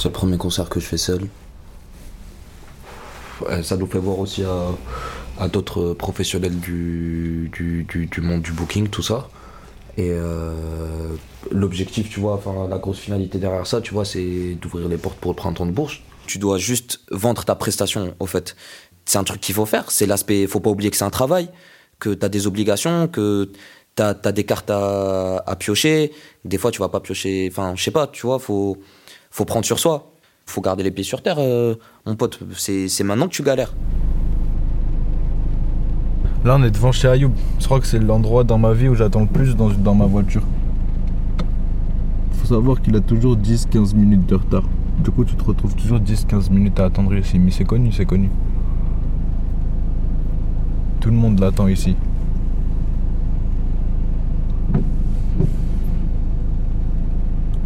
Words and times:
C'est 0.00 0.08
le 0.08 0.12
premier 0.12 0.38
concert 0.38 0.68
que 0.70 0.80
je 0.80 0.86
fais 0.86 0.96
seul. 0.96 1.20
Ouais, 3.46 3.62
ça 3.62 3.76
nous 3.76 3.86
fait 3.86 3.98
voir 3.98 4.18
aussi 4.18 4.42
à, 4.44 4.68
à 5.38 5.48
d'autres 5.48 5.92
professionnels 5.92 6.58
du, 6.58 7.50
du, 7.52 7.84
du- 7.84 8.06
du 8.06 8.20
monde 8.22 8.40
du 8.40 8.52
booking, 8.52 8.88
tout 8.88 9.02
ça. 9.02 9.28
Et 9.98 10.10
euh, 10.10 10.54
l'objectif, 11.50 12.08
tu 12.08 12.20
vois, 12.20 12.34
enfin 12.34 12.66
la 12.68 12.78
grosse 12.78 12.98
finalité 12.98 13.38
derrière 13.38 13.66
ça, 13.66 13.80
tu 13.82 13.92
vois, 13.92 14.04
c'est 14.06 14.56
d'ouvrir 14.60 14.88
les 14.88 14.96
portes 14.96 15.18
pour 15.18 15.32
le 15.32 15.36
printemps 15.36 15.66
de 15.66 15.72
Bourges. 15.72 16.02
Tu 16.26 16.38
dois 16.38 16.56
juste 16.56 17.00
vendre 17.10 17.44
ta 17.44 17.54
prestation, 17.54 18.14
au 18.20 18.26
fait. 18.26 18.56
C'est 19.04 19.18
un 19.18 19.24
truc 19.24 19.40
qu'il 19.40 19.54
faut 19.54 19.66
faire. 19.66 19.90
C'est 19.90 20.06
l'aspect, 20.06 20.46
faut 20.46 20.60
pas 20.60 20.70
oublier 20.70 20.90
que 20.90 20.96
c'est 20.96 21.04
un 21.04 21.10
travail, 21.10 21.50
que 21.98 22.10
tu 22.14 22.24
as 22.24 22.28
des 22.30 22.46
obligations, 22.46 23.08
que 23.08 23.50
tu 23.96 24.02
as, 24.02 24.14
des 24.32 24.44
cartes 24.44 24.70
à, 24.70 25.42
à 25.46 25.56
piocher. 25.56 26.12
Des 26.44 26.56
fois, 26.56 26.70
tu 26.70 26.78
vas 26.78 26.88
pas 26.88 27.00
piocher. 27.00 27.48
Enfin, 27.50 27.74
je 27.74 27.82
sais 27.82 27.90
pas, 27.90 28.06
tu 28.06 28.26
vois, 28.26 28.38
faut, 28.38 28.78
faut 29.30 29.44
prendre 29.44 29.64
sur 29.64 29.78
soi. 29.78 30.12
Faut 30.46 30.60
garder 30.60 30.82
les 30.82 30.90
pieds 30.90 31.04
sur 31.04 31.22
terre, 31.22 31.36
euh, 31.38 31.76
mon 32.06 32.16
pote. 32.16 32.40
C'est 32.56 32.88
c'est 32.88 33.04
maintenant 33.04 33.26
que 33.26 33.32
tu 33.32 33.42
galères. 33.42 33.74
Là, 36.44 36.56
on 36.58 36.62
est 36.64 36.70
devant 36.70 36.90
chez 36.90 37.06
Ayoub. 37.06 37.32
Je 37.58 37.64
crois 37.66 37.80
que 37.80 37.86
c'est 37.86 37.98
l'endroit 37.98 38.44
dans 38.44 38.56
ma 38.56 38.72
vie 38.72 38.88
où 38.88 38.94
j'attends 38.94 39.20
le 39.20 39.26
plus 39.26 39.54
dans, 39.54 39.68
dans 39.68 39.94
ma 39.94 40.06
voiture. 40.06 40.42
Faut 42.32 42.46
savoir 42.46 42.80
qu'il 42.80 42.96
a 42.96 43.00
toujours 43.00 43.36
10-15 43.36 43.94
minutes 43.94 44.26
de 44.26 44.36
retard. 44.36 44.64
Du 45.04 45.10
coup, 45.10 45.24
tu 45.24 45.34
te 45.34 45.44
retrouves 45.44 45.74
toujours 45.74 45.98
10-15 45.98 46.50
minutes 46.50 46.80
à 46.80 46.86
attendre 46.86 47.14
ici. 47.14 47.38
Mais 47.38 47.50
c'est 47.50 47.64
connu, 47.64 47.92
c'est 47.92 48.06
connu. 48.06 48.30
Tout 51.00 51.10
le 51.10 51.16
monde 51.16 51.38
l'attend 51.38 51.68
ici. 51.68 51.94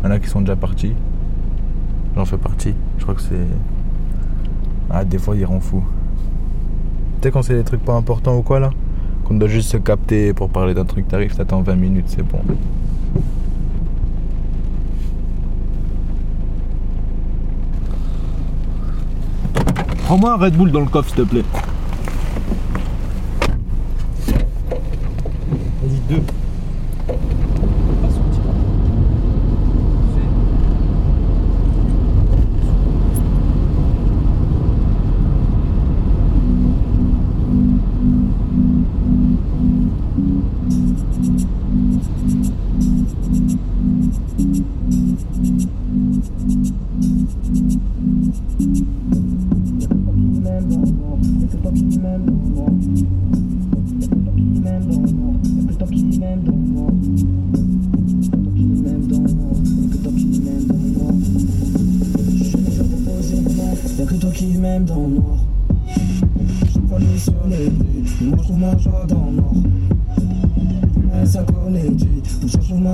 Il 0.03 0.05
y 0.05 0.07
en 0.09 0.11
a 0.11 0.19
qui 0.19 0.29
sont 0.29 0.41
déjà 0.41 0.57
partis. 0.57 0.95
J'en 2.17 2.25
fais 2.25 2.39
partie. 2.39 2.75
Je 2.99 3.03
crois 3.03 3.15
que 3.15 3.23
c'est. 3.23 3.47
Ah, 4.91 5.05
des 5.05 5.19
fois, 5.19 5.37
il 5.37 5.45
rend 5.45 5.61
fou. 5.61 5.83
Tu 7.21 7.29
sais, 7.29 7.33
quand 7.33 7.43
c'est 7.43 7.55
des 7.55 7.65
trucs 7.65 7.85
pas 7.85 7.95
importants 7.95 8.37
ou 8.37 8.43
quoi 8.43 8.61
là 8.61 8.71
Qu'on 9.25 9.35
doit 9.35 9.49
juste 9.49 9.71
se 9.71 9.77
capter 9.77 10.33
pour 10.33 10.51
parler 10.51 10.75
d'un 10.75 10.85
truc, 10.85 11.09
t'arrives, 11.09 11.35
t'attends 11.35 11.63
20 11.63 11.75
minutes, 11.75 12.07
c'est 12.09 12.23
bon. 12.23 12.41
Prends-moi 20.05 20.33
un 20.35 20.37
Red 20.37 20.55
Bull 20.55 20.71
dans 20.71 20.81
le 20.81 20.87
coffre, 20.87 21.09
s'il 21.09 21.25
te 21.25 21.29
plaît. 21.29 21.45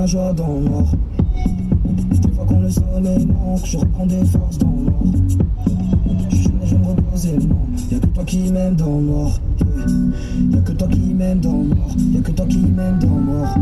Ma 0.01 0.07
joie 0.07 0.33
dans 0.33 0.47
le 0.47 0.61
noir. 0.61 0.85
Des 1.85 2.31
fois 2.33 2.45
quand 2.47 2.59
le 2.59 2.71
soleil 2.71 3.27
manque, 3.27 3.65
je 3.65 3.77
reprends 3.77 4.07
des 4.07 4.25
forces 4.25 4.57
dans 4.57 4.73
le 4.75 4.83
noir. 4.85 5.03
Je 6.31 6.67
je 6.67 6.75
me 6.75 6.85
repose 6.87 7.25
et 7.27 7.37
non, 7.37 7.67
y'a 7.91 7.99
que 7.99 8.07
toi 8.07 8.23
qui 8.23 8.51
m'aimes 8.51 8.75
dans 8.75 8.97
le 8.97 9.03
noir. 9.03 9.31
Y'a 10.49 10.61
que 10.61 10.71
toi 10.71 10.87
qui 10.87 11.13
m'aimes 11.13 11.39
dans 11.39 11.51
le 11.51 11.65
noir, 11.65 11.89
y'a 12.13 12.21
que 12.21 12.31
toi 12.31 12.45
qui 12.47 12.57
m'aimes 12.57 12.97
dans 12.97 13.15
le 13.15 13.21
noir. 13.21 13.55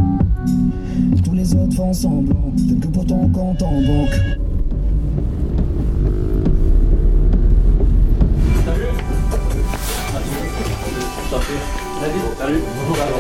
Tous 1.25 1.33
les 1.33 1.53
autres 1.55 1.75
font 1.75 1.91
semblant, 1.91 2.53
t'es 2.55 2.75
que 2.75 2.87
pour 2.87 3.05
ton 3.05 3.27
compte 3.27 3.61
en 3.61 3.81
banque. 3.81 4.21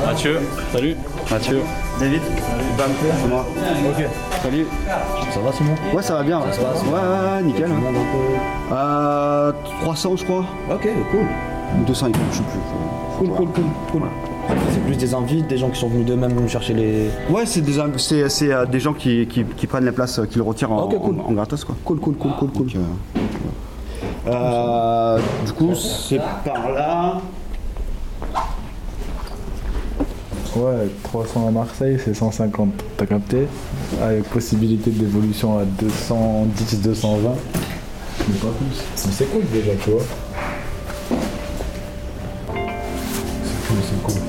Mathieu, 0.05 0.39
salut. 0.71 0.95
Mathieu. 1.31 1.61
David 1.99 2.21
Bam, 2.77 2.89
c'est 3.21 3.27
moi. 3.27 3.45
Ok. 3.89 4.05
Salut. 4.41 4.65
Ça 5.31 5.39
va 5.41 5.51
Simon? 5.51 5.75
Ouais, 5.93 6.01
ça 6.01 6.15
va 6.15 6.23
bien. 6.23 6.41
Ça 6.51 6.61
passe 6.61 6.81
Ouais, 6.83 7.43
nickel. 7.43 7.69
Euh, 8.71 9.51
300, 9.81 10.15
je 10.17 10.23
crois. 10.23 10.45
Ok, 10.71 10.87
cool. 11.11 11.19
Ou 11.79 11.85
200 11.85 12.07
et 12.07 12.11
je 12.31 12.37
sais 12.37 12.43
plus. 12.43 12.59
Cool, 13.19 13.29
cool, 13.35 13.47
cool, 13.53 13.63
cool. 13.91 14.01
C'est 14.71 14.79
plus 14.85 14.97
des 14.97 15.13
invites, 15.13 15.47
des 15.47 15.57
gens 15.57 15.69
qui 15.69 15.79
sont 15.79 15.89
venus 15.89 16.05
d'eux-mêmes 16.05 16.47
chercher 16.47 16.73
les. 16.73 17.09
Ouais, 17.29 17.45
c'est 17.45 17.61
des, 17.61 17.73
c'est, 17.97 18.29
c'est, 18.29 18.51
euh, 18.51 18.65
des 18.65 18.79
gens 18.79 18.93
qui, 18.93 19.27
qui, 19.27 19.43
qui 19.43 19.67
prennent 19.67 19.85
les 19.85 19.91
places, 19.91 20.17
euh, 20.19 20.25
qui 20.25 20.37
le 20.37 20.43
retirent 20.43 20.71
en, 20.71 20.83
Ok, 20.85 20.97
cool. 20.99 21.15
en, 21.19 21.29
en 21.29 21.33
gratos, 21.33 21.63
quoi. 21.63 21.75
Cool, 21.85 21.99
cool, 21.99 22.15
cool, 22.15 22.31
cool, 22.39 22.49
cool. 22.51 22.65
Donc, 22.67 22.75
euh, 24.27 24.31
euh, 24.31 25.19
du 25.45 25.53
coup, 25.53 25.75
c'est 25.75 26.19
par 26.43 26.71
là. 26.71 27.17
Ouais, 30.59 30.89
300 31.03 31.47
à 31.47 31.51
Marseille, 31.51 31.97
c'est 32.03 32.13
150. 32.13 32.83
T'as 32.97 33.05
capté 33.05 33.47
Avec 34.01 34.25
possibilité 34.25 34.91
d'évolution 34.91 35.57
à 35.57 35.63
210, 35.63 36.81
220. 36.81 37.29
Mais 38.27 38.35
pas 38.35 38.47
plus. 38.47 38.83
Mais 39.05 39.11
c'est 39.13 39.31
cool 39.31 39.43
déjà, 39.53 39.71
tu 39.81 39.91
vois. 39.91 40.01
C'est 43.45 43.67
cool, 43.67 43.77
c'est 43.87 44.03
cool. 44.03 44.21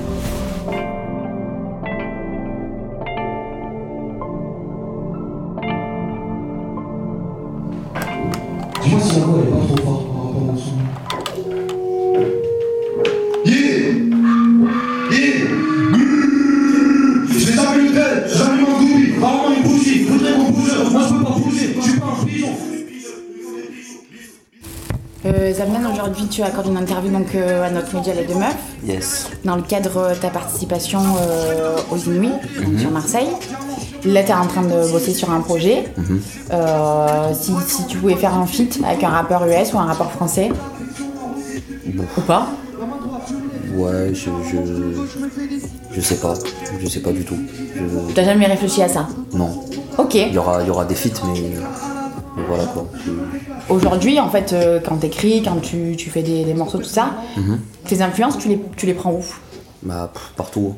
Dis-moi 8.81 8.99
si 9.01 9.19
la 9.19 9.25
voix 9.25 9.39
est 9.41 9.47
pas 9.47 9.57
trop 9.57 9.75
forte 9.83 10.05
par 10.07 10.23
rapport 10.27 10.53
au 10.53 10.57
son. 10.57 11.00
Tu 26.29 26.41
accordes 26.43 26.67
une 26.67 26.77
interview 26.77 27.11
donc, 27.11 27.35
euh, 27.35 27.63
à 27.65 27.69
notre 27.69 27.93
média 27.95 28.13
Les 28.13 28.23
Deux 28.25 28.35
Meufs 28.35 28.55
Yes. 28.85 29.27
dans 29.43 29.55
le 29.55 29.61
cadre 29.61 30.09
de 30.09 30.15
ta 30.15 30.29
participation 30.29 30.99
euh, 31.19 31.75
aux 31.91 31.97
Inuits 31.97 32.29
donc 32.59 32.67
Mhm. 32.73 32.79
sur 32.79 32.91
Marseille. 32.91 33.27
Là 34.05 34.23
tu 34.23 34.29
es 34.31 34.33
en 34.33 34.47
train 34.47 34.61
de 34.63 34.91
bosser 34.91 35.13
sur 35.13 35.29
un 35.31 35.41
projet. 35.41 35.85
Mhm. 35.97 36.21
Euh, 36.53 37.33
si, 37.39 37.51
si 37.67 37.85
tu 37.87 37.97
pouvais 37.97 38.15
faire 38.15 38.33
un 38.35 38.45
feat 38.45 38.79
avec 38.85 39.03
un 39.03 39.09
rappeur 39.09 39.43
US 39.45 39.73
ou 39.73 39.79
un 39.79 39.85
rappeur 39.85 40.11
français 40.11 40.49
Bon. 41.87 42.03
ou 42.17 42.21
pas 42.21 42.47
Ouais, 43.75 44.13
je, 44.13 44.29
je. 44.49 44.57
Je 45.93 46.01
sais 46.01 46.15
pas. 46.15 46.33
Je 46.81 46.87
sais 46.89 46.99
pas 47.01 47.11
du 47.11 47.23
tout. 47.23 47.37
Je- 47.75 48.13
T'as 48.13 48.23
jamais 48.23 48.45
réfléchi 48.47 48.81
à 48.83 48.87
ça 48.89 49.07
Non. 49.33 49.63
Ok. 49.97 50.15
Il 50.15 50.33
y 50.33 50.37
aura, 50.37 50.61
il 50.61 50.67
y 50.67 50.69
aura 50.69 50.85
des 50.85 50.95
feats, 50.95 51.21
mais. 51.25 51.51
Mais 52.35 52.43
voilà 52.47 52.65
quoi. 52.65 52.87
Aujourd'hui, 53.69 54.19
en 54.19 54.29
fait, 54.29 54.53
euh, 54.53 54.79
quand 54.79 54.97
t'écris, 54.97 55.41
quand 55.43 55.59
tu, 55.61 55.95
tu 55.97 56.09
fais 56.09 56.23
des, 56.23 56.43
des 56.45 56.53
morceaux, 56.53 56.77
tout 56.79 56.83
ça, 56.85 57.15
Mhm. 57.37 57.59
tes 57.85 58.01
influences, 58.01 58.37
tu 58.37 58.47
les, 58.49 58.59
tu 58.77 58.85
les 58.85 58.93
prends 58.93 59.11
où? 59.13 59.23
Bah, 59.83 60.09
pff, 60.13 60.33
partout. 60.35 60.75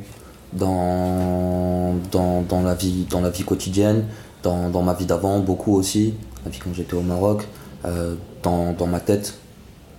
Dans, 0.53 1.95
dans, 2.11 2.41
dans, 2.41 2.61
la 2.61 2.75
vie, 2.75 3.05
dans 3.09 3.21
la 3.21 3.29
vie 3.29 3.43
quotidienne, 3.43 4.05
dans, 4.43 4.69
dans 4.69 4.81
ma 4.81 4.93
vie 4.93 5.05
d'avant, 5.05 5.39
beaucoup 5.39 5.75
aussi. 5.75 6.13
La 6.45 6.51
vie 6.51 6.59
quand 6.63 6.73
j'étais 6.73 6.93
au 6.95 7.01
Maroc, 7.01 7.47
euh, 7.85 8.15
dans, 8.43 8.73
dans 8.73 8.87
ma 8.87 8.99
tête. 8.99 9.35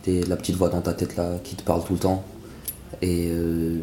T'es 0.02 0.20
la 0.28 0.36
petite 0.36 0.56
voix 0.56 0.68
dans 0.68 0.80
ta 0.82 0.92
tête 0.92 1.16
là 1.16 1.30
qui 1.42 1.54
te 1.56 1.62
parle 1.62 1.82
tout 1.84 1.94
le 1.94 1.98
temps. 1.98 2.22
Et 3.02 3.28
euh, 3.30 3.80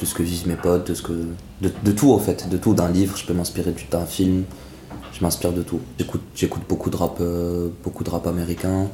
de 0.00 0.04
ce 0.06 0.14
que 0.14 0.22
vivent 0.22 0.46
mes 0.48 0.54
potes, 0.56 0.88
de, 0.88 0.94
ce 0.94 1.02
que, 1.02 1.12
de, 1.60 1.70
de 1.84 1.92
tout 1.92 2.12
en 2.12 2.18
fait. 2.18 2.48
De 2.48 2.56
tout, 2.56 2.74
d'un 2.74 2.88
livre, 2.88 3.16
je 3.16 3.26
peux 3.26 3.34
m'inspirer 3.34 3.72
du- 3.72 3.86
d'un 3.90 4.06
film. 4.06 4.44
Je 5.12 5.22
m'inspire 5.22 5.52
de 5.52 5.62
tout. 5.62 5.80
J'écoute, 6.34 6.62
beaucoup 6.68 6.90
de 6.90 6.96
rap, 6.96 7.18
euh, 7.20 7.68
beaucoup 7.82 8.04
de 8.04 8.10
rap 8.10 8.26
américain. 8.26 8.88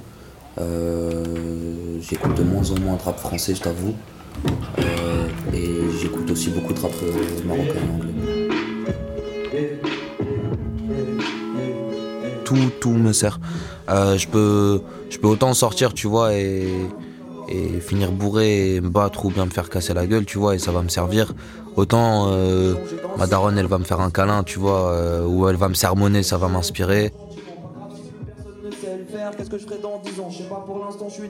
Euh, 0.59 1.23
j'écoute 2.01 2.35
de 2.35 2.43
moins 2.43 2.71
en 2.71 2.79
moins 2.81 2.97
de 2.97 3.03
rap 3.03 3.19
français, 3.19 3.55
je 3.55 3.61
t'avoue. 3.61 3.95
Euh, 4.79 5.29
et 5.53 5.69
j'écoute 6.01 6.31
aussi 6.31 6.51
beaucoup 6.51 6.73
de 6.73 6.81
rap 6.81 6.93
marocain 7.47 7.75
et 7.75 7.91
anglais. 7.95 8.15
Tout, 12.45 12.71
tout 12.81 12.93
me 12.93 13.13
sert. 13.13 13.39
Je 13.89 14.27
peux, 14.27 14.81
je 15.11 15.19
peux 15.19 15.29
autant 15.29 15.53
sortir, 15.55 15.93
tu 15.93 16.07
vois, 16.07 16.35
et, 16.35 16.69
et 17.49 17.81
finir 17.81 18.13
bourré 18.13 18.77
et 18.77 18.81
me 18.81 18.89
battre 18.89 19.27
ou 19.27 19.31
bien 19.31 19.45
me 19.45 19.51
faire 19.51 19.69
casser 19.69 19.93
la 19.93 20.07
gueule, 20.07 20.25
tu 20.25 20.39
vois, 20.39 20.55
et 20.55 20.59
ça 20.59 20.73
va 20.73 20.83
me 20.83 20.89
servir. 20.89 21.33
Autant 21.77 22.31
ma 23.17 23.27
daronne, 23.27 23.59
elle 23.59 23.67
va 23.67 23.79
me 23.79 23.85
faire 23.85 24.01
un 24.01 24.11
câlin, 24.11 24.43
tu 24.43 24.59
vois, 24.59 24.91
euh, 24.91 25.27
ou 25.27 25.49
elle 25.49 25.57
va 25.57 25.69
me 25.69 25.75
sermonner, 25.75 26.23
ça 26.23 26.39
va 26.39 26.49
m'inspirer. 26.49 27.13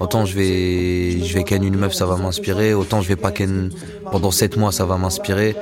Autant 0.01 0.25
je 0.25 0.35
vais, 0.35 1.25
je 1.25 1.35
vais 1.35 1.45
ken 1.45 1.63
une 1.63 1.77
meuf, 1.77 1.95
ça 1.95 2.07
va 2.07 2.17
m'inspirer. 2.17 2.75
Autant 2.75 3.01
je 3.01 3.09
vais 3.09 3.17
pas 3.17 3.33
ken 3.33 3.71
pendant 4.11 4.31
7 4.31 4.57
mois, 4.57 4.73
ça 4.73 4.85
va 4.85 4.97
m'inspirer. 4.97 5.57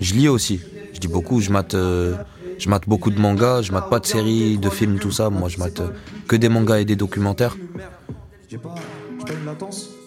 Je 0.00 0.14
lis 0.14 0.28
aussi. 0.28 0.60
Je 0.92 1.00
lis 1.00 1.08
beaucoup. 1.08 1.40
Je 1.40 1.50
mate, 1.50 1.74
euh, 1.74 2.14
je 2.58 2.68
mate 2.68 2.88
beaucoup 2.88 3.10
de 3.10 3.20
mangas. 3.20 3.62
Je 3.62 3.72
mate 3.72 3.90
pas 3.90 4.00
de 4.00 4.06
séries, 4.06 4.58
de 4.58 4.70
films, 4.70 4.98
tout 4.98 5.10
ça. 5.10 5.30
Moi, 5.30 5.48
je 5.48 5.58
mate 5.58 5.80
euh, 5.80 5.88
que 6.28 6.36
des 6.36 6.48
mangas 6.48 6.78
et 6.78 6.84
des 6.84 6.96
documentaires. 6.96 7.56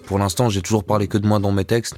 Pour 0.05 0.19
l'instant, 0.19 0.50
j'ai 0.50 0.62
toujours 0.62 0.83
parlé 0.83 1.07
que 1.07 1.17
de 1.17 1.27
moi 1.27 1.39
dans 1.39 1.51
mes 1.51 1.65
textes. 1.65 1.95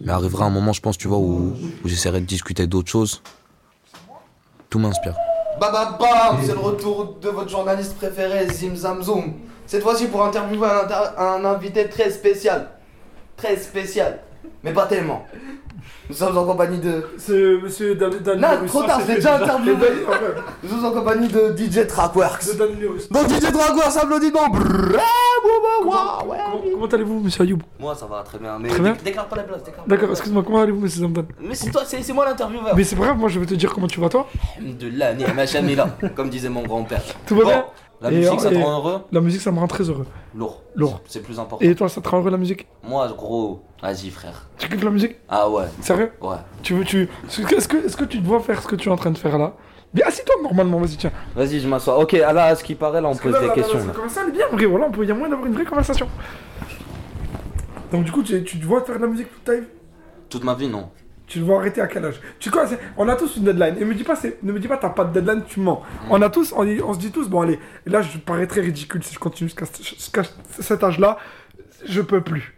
Mais 0.00 0.12
arrivera 0.12 0.46
un 0.46 0.50
moment, 0.50 0.72
je 0.72 0.80
pense, 0.80 0.96
tu 0.96 1.08
vois, 1.08 1.18
où, 1.18 1.52
j'essaierai 1.84 2.20
de 2.20 2.26
discuter 2.26 2.66
d'autres 2.66 2.90
choses. 2.90 3.22
Tout 4.70 4.78
m'inspire. 4.78 5.14
Bam, 5.60 5.96
c'est 6.42 6.52
le 6.54 6.58
retour 6.60 7.16
de 7.20 7.28
votre 7.28 7.50
journaliste 7.50 7.94
préféré, 7.96 8.48
Zim 8.48 8.74
Zam 8.76 9.02
Zoom. 9.02 9.34
Cette 9.66 9.82
fois-ci 9.82 10.06
pour 10.06 10.24
interviewer 10.24 10.66
un, 10.68 10.84
inter- 10.84 11.10
un 11.18 11.44
invité 11.44 11.88
très 11.88 12.10
spécial. 12.10 12.70
Très 13.36 13.56
spécial. 13.56 14.20
Mais 14.62 14.72
pas 14.72 14.86
tellement. 14.86 15.26
Nous 16.08 16.14
sommes 16.14 16.36
en 16.38 16.44
compagnie 16.44 16.78
de. 16.78 17.04
C'est 17.18 17.56
monsieur 17.62 17.94
Dan 17.94 18.12
Dan 18.22 18.40
Non, 18.40 18.48
trop 18.66 18.82
tard, 18.82 19.00
je 19.00 19.06
l'ai 19.06 19.12
c'est- 19.12 19.14
déjà 19.16 19.36
interviewé. 19.36 19.76
Nous 20.62 20.68
sommes 20.68 20.84
en 20.84 20.90
compagnie 20.92 21.28
de 21.28 21.54
DJ 21.56 21.86
Trackworks. 21.86 22.46
De 22.46 22.52
Dan. 22.58 22.68
Donc 23.10 23.28
DJ 23.28 23.52
Trackworks, 23.52 23.96
applaudissements. 23.96 24.48
Bravo, 24.48 25.00
Comment, 25.82 26.62
comment 26.72 26.86
allez-vous, 26.86 27.20
monsieur 27.20 27.42
Ayoub? 27.44 27.58
Moi 27.78 27.94
ça 27.94 28.06
va 28.06 28.22
très 28.22 28.38
bien, 28.38 28.58
mais 28.58 28.68
Très 28.68 28.80
bien. 28.80 28.92
dé- 28.92 28.98
déclare 29.04 29.26
pas 29.26 29.36
la 29.36 29.42
place, 29.44 29.62
déclare 29.62 29.84
pas 29.84 29.90
la 29.90 29.96
D'accord, 29.96 30.10
excuse-moi, 30.10 30.42
comment 30.44 30.60
allez-vous, 30.60 30.80
monsieur 30.80 31.00
Zamdan 31.00 31.24
Mais 31.40 31.54
c'est 31.54 31.70
toi, 31.70 31.82
c'est 31.86 32.12
moi 32.12 32.24
l'intervieweur. 32.26 32.74
Mais 32.76 32.84
c'est 32.84 32.96
pas 32.96 33.04
grave, 33.04 33.16
moi 33.18 33.28
je 33.28 33.38
vais 33.40 33.46
te 33.46 33.54
dire 33.54 33.72
comment 33.72 33.86
tu 33.86 34.00
vas, 34.00 34.08
toi. 34.08 34.26
De 34.60 34.88
là, 34.96 35.12
là, 35.14 35.86
comme 36.14 36.28
disait 36.28 36.48
mon 36.50 36.62
grand-père. 36.62 37.02
Tout 37.26 37.36
va 37.36 37.44
bien? 37.44 37.64
La 38.02 38.10
Et, 38.10 38.16
musique, 38.16 38.40
ça 38.40 38.50
te 38.50 38.54
rend 38.56 38.78
heureux 38.78 39.02
La 39.12 39.20
musique, 39.20 39.40
ça 39.42 39.52
me 39.52 39.58
rend 39.58 39.66
très 39.66 39.84
heureux. 39.84 40.06
Lourd. 40.34 40.62
Lourd. 40.74 41.00
C'est 41.06 41.20
plus 41.22 41.38
important. 41.38 41.64
Et 41.64 41.74
toi, 41.74 41.88
ça 41.88 42.00
te 42.00 42.08
rend 42.08 42.18
heureux 42.20 42.30
la 42.30 42.38
musique? 42.38 42.66
Moi, 42.82 43.06
gros, 43.16 43.62
vas-y, 43.82 44.08
frère. 44.10 44.48
Tu 44.58 44.68
kiffes 44.68 44.82
la 44.84 44.90
musique? 44.90 45.16
Ah 45.28 45.48
ouais. 45.50 45.64
Sérieux? 45.82 46.12
Ouais. 46.22 46.36
Tu 46.62 46.74
veux, 46.74 46.84
tu. 46.84 47.08
Est-ce 47.28 47.68
que, 47.68 47.76
est-ce 47.84 47.96
que 47.96 48.04
tu 48.04 48.18
dois 48.20 48.40
faire 48.40 48.62
ce 48.62 48.66
que 48.66 48.76
tu 48.76 48.88
es 48.88 48.92
en 48.92 48.96
train 48.96 49.10
de 49.10 49.18
faire 49.18 49.36
là? 49.36 49.52
Bien, 49.92 50.06
assis-toi 50.06 50.36
normalement, 50.42 50.78
vas-y, 50.78 50.96
tiens. 50.96 51.10
Vas-y, 51.34 51.60
je 51.60 51.68
m'assois. 51.68 51.98
Ok, 51.98 52.12
là, 52.12 52.44
à 52.44 52.54
ce 52.56 52.62
qui 52.64 52.74
paraît, 52.74 53.00
là, 53.00 53.08
on 53.08 53.10
Parce 53.10 53.20
que 53.20 53.28
pose 53.28 53.32
là, 53.34 53.40
des 53.40 53.46
là, 53.48 53.54
questions. 53.54 53.78
là, 53.78 53.84
là. 53.86 54.08
ça 54.08 54.20
à 54.20 54.22
aller 54.22 54.32
bien, 54.32 54.46
vrai, 54.50 54.64
voilà, 54.66 54.86
on 54.86 54.90
peut- 54.92 55.02
il 55.02 55.08
y 55.08 55.10
a 55.10 55.14
moyen 55.14 55.30
d'avoir 55.30 55.46
une 55.48 55.54
vraie 55.54 55.64
conversation. 55.64 56.06
Donc, 57.90 58.04
du 58.04 58.12
coup, 58.12 58.22
tu, 58.22 58.42
tu 58.44 58.56
dois 58.58 58.82
faire 58.82 58.96
de 58.96 59.02
la 59.02 59.08
musique 59.08 59.30
toute 59.32 59.44
ta 59.44 59.54
vie? 59.56 59.66
Toute 60.28 60.44
ma 60.44 60.54
vie, 60.54 60.68
non. 60.68 60.90
Tu 61.30 61.38
dois 61.38 61.58
arrêter 61.60 61.80
à 61.80 61.86
quel 61.86 62.04
âge? 62.04 62.20
Tu 62.40 62.50
vois, 62.50 62.66
c'est- 62.66 62.80
on 62.96 63.08
a 63.08 63.14
tous 63.14 63.36
une 63.36 63.44
deadline. 63.44 63.76
Et 63.80 63.84
me 63.84 63.94
dis 63.94 64.02
pas, 64.02 64.18
ne 64.42 64.50
me 64.52 64.58
dis 64.58 64.66
pas, 64.66 64.76
t'as 64.76 64.88
pas 64.90 65.04
de 65.04 65.12
deadline, 65.12 65.44
tu 65.46 65.60
mens. 65.60 65.80
On 66.10 66.20
a 66.22 66.28
tous, 66.28 66.52
on, 66.56 66.64
se 66.92 66.98
dit 66.98 67.12
tous, 67.12 67.28
bon 67.28 67.40
allez, 67.42 67.60
là 67.86 68.02
je 68.02 68.18
parais 68.18 68.48
très 68.48 68.60
ridicule 68.62 69.02
si 69.04 69.14
je 69.14 69.18
continue 69.20 69.48
jusqu'à 69.48 69.64
jusqu'à 69.80 70.22
cet 70.58 70.82
âge-là, 70.82 71.18
je 71.86 72.00
peux 72.00 72.20
plus. 72.20 72.56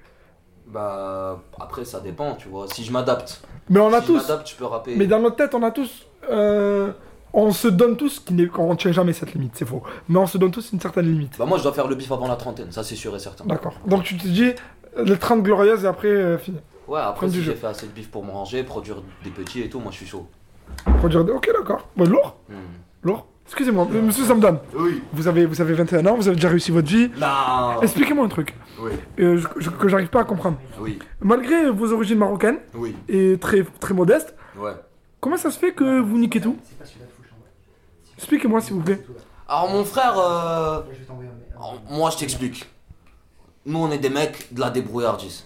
Bah, 0.67 1.43
après, 1.61 1.85
ça 1.85 2.01
dépend, 2.01 2.35
tu 2.35 2.49
vois. 2.49 2.67
Si 2.67 2.83
je 2.83 2.91
m'adapte. 2.93 3.43
Mais 3.69 3.79
on 3.79 3.93
a 3.93 4.01
si 4.01 4.07
tous. 4.07 4.17
je 4.17 4.23
m'adapte, 4.23 4.49
je 4.51 4.57
peux 4.57 4.65
rapper. 4.65 4.97
Mais 4.97 5.07
dans 5.07 5.21
notre 5.21 5.37
tête, 5.37 5.55
on 5.55 5.63
a 5.63 5.71
tous. 5.71 6.07
euh, 6.31 6.93
on 7.35 7.51
se 7.51 7.69
donne 7.69 7.97
tous, 7.99 8.21
qui 8.21 8.33
n'est- 8.33 8.49
on 8.57 8.71
ne 8.73 8.77
tient 8.77 8.93
jamais 8.93 9.13
cette 9.13 9.35
limite, 9.35 9.53
c'est 9.57 9.67
faux. 9.67 9.83
Mais 10.09 10.19
on 10.19 10.27
se 10.27 10.39
donne 10.39 10.51
tous 10.51 10.73
une 10.73 10.81
certaine 10.81 11.07
limite. 11.07 11.37
Bah, 11.39 11.45
moi, 11.47 11.59
je 11.59 11.63
dois 11.63 11.73
faire 11.73 11.89
le 11.89 11.95
bif 11.95 12.11
avant 12.13 12.29
la 12.29 12.37
trentaine, 12.37 12.71
ça, 12.73 12.83
c'est 12.85 12.95
sûr 12.97 13.15
et 13.17 13.19
certain. 13.19 13.45
D'accord. 13.45 13.75
Donc 13.87 14.03
tu 14.05 14.17
te 14.17 14.27
dis, 14.27 14.53
les 14.97 15.19
30 15.19 15.43
glorieuses 15.43 15.85
et 15.85 15.87
après, 15.89 16.09
euh, 16.09 16.39
fini. 16.39 16.59
Ouais, 16.89 17.01
après, 17.01 17.29
si 17.29 17.43
j'ai 17.43 17.55
fait 17.55 17.67
assez 17.69 17.87
de 17.87 17.93
bif 17.93 18.11
pour 18.11 18.25
me 18.25 18.31
ranger, 18.31 18.63
produire 18.65 19.03
des 19.25 19.31
petits 19.31 19.61
et 19.63 19.69
tout, 19.71 19.79
moi, 19.81 19.91
je 19.93 19.99
suis 19.99 20.07
chaud. 20.07 20.27
Produire 20.99 21.25
des- 21.25 21.33
Ok, 21.33 21.49
d'accord. 21.53 21.89
Bon, 21.97 22.05
lourd. 22.09 22.37
Hmm. 22.49 22.55
Lourd. 23.03 23.27
Excusez-moi, 23.47 23.87
euh, 23.93 24.03
monsieur 24.03 24.25
Samdan. 24.25 24.59
Oui. 24.75 25.03
Vous 25.13 25.27
avez, 25.29 25.45
vous 25.47 25.61
avez 25.61 25.75
21 25.75 26.07
ans, 26.07 26.15
vous 26.17 26.29
avez 26.29 26.37
déjà 26.37 26.49
réussi 26.49 26.71
votre 26.71 26.89
vie. 26.89 27.11
Non. 27.21 27.81
Expliquez-moi 27.83 28.25
un 28.25 28.29
truc. 28.29 28.55
Oui. 28.81 28.93
euh, 29.21 29.37
je- 29.37 29.49
je- 29.61 29.71
que 29.71 29.89
j'arrive 29.89 30.09
pas 30.09 30.21
à 30.21 30.25
comprendre. 30.25 30.57
Oui. 30.81 30.99
Malgré 31.21 31.71
vos 31.71 31.93
origines 31.93 32.19
marocaines 32.19 32.59
Oui. 32.75 32.97
et 33.09 33.37
très, 33.41 33.65
très 33.81 33.95
modestes, 33.95 34.35
Ouais. 34.57 34.73
comment 35.21 35.37
ça 35.37 35.51
se 35.51 35.59
fait 35.59 35.73
que 35.73 36.01
vous 36.01 36.19
niquez 36.19 36.41
tout? 36.41 36.57
Expliquez-moi 38.17 38.61
s'il 38.61 38.75
vous 38.75 38.83
plaît. 38.83 39.01
Alors, 39.49 39.71
mon 39.71 39.85
frère, 39.85 40.19
euh, 40.19 40.81
alors, 41.57 41.81
moi, 41.91 42.11
je 42.11 42.19
t'explique. 42.19 42.67
Nous, 43.67 43.79
on 43.79 43.91
est 43.91 43.99
des 43.99 44.09
mecs 44.11 44.53
de 44.55 44.61
la 44.61 44.71
débrouillardise. 44.71 45.45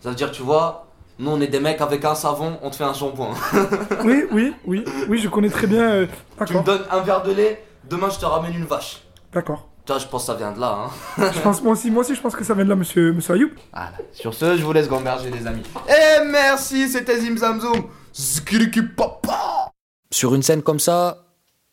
Ça 0.00 0.10
veut 0.10 0.14
dire, 0.14 0.30
tu 0.30 0.42
vois, 0.42 0.86
nous, 1.18 1.30
on 1.30 1.40
est 1.40 1.46
des 1.48 1.60
mecs 1.60 1.80
avec 1.80 2.04
un 2.04 2.14
savon, 2.14 2.58
on 2.62 2.70
te 2.70 2.76
fait 2.76 2.84
un 2.84 2.94
shampoing. 2.94 3.34
Oui, 4.04 4.24
oui, 4.32 4.54
oui, 4.66 4.84
oui, 5.08 5.18
je 5.18 5.28
connais 5.28 5.50
très 5.50 5.66
bien. 5.66 5.82
euh, 5.82 6.06
tu 6.46 6.54
me 6.54 6.62
donnes 6.62 6.84
un 6.90 7.00
verre 7.00 7.22
de 7.22 7.32
lait, 7.32 7.64
demain, 7.88 8.08
je 8.10 8.18
te 8.18 8.24
ramène 8.24 8.54
une 8.54 8.64
vache. 8.64 9.02
D'accord. 9.32 9.68
Tu 9.84 9.92
vois, 9.92 10.00
je 10.00 10.06
pense 10.06 10.22
que 10.22 10.26
ça 10.26 10.34
vient 10.34 10.52
de 10.52 10.60
là, 10.60 10.86
hein. 11.18 11.30
Je 11.34 11.40
pense, 11.40 11.62
moi 11.62 11.72
aussi, 11.72 11.90
moi 11.90 12.02
aussi, 12.02 12.14
je 12.14 12.20
pense 12.20 12.36
que 12.36 12.44
ça 12.44 12.54
vient 12.54 12.64
de 12.64 12.68
là, 12.68 12.76
monsieur, 12.76 13.12
monsieur 13.12 13.34
Ayoub. 13.34 13.50
Voilà. 13.72 13.92
Sur 14.12 14.34
ce, 14.34 14.56
je 14.56 14.62
vous 14.62 14.72
laisse 14.72 14.88
gamberger, 14.88 15.30
les 15.30 15.46
amis. 15.46 15.62
Et 15.88 16.24
merci, 16.30 16.88
c'était 16.88 17.18
Zim 17.18 17.36
Zam 17.38 17.58
Zoom. 17.60 17.84
Zikiriki 18.14 18.82
papa. 18.82 19.70
Sur 20.10 20.34
une 20.34 20.42
scène 20.42 20.62
comme 20.62 20.78
ça, 20.78 21.24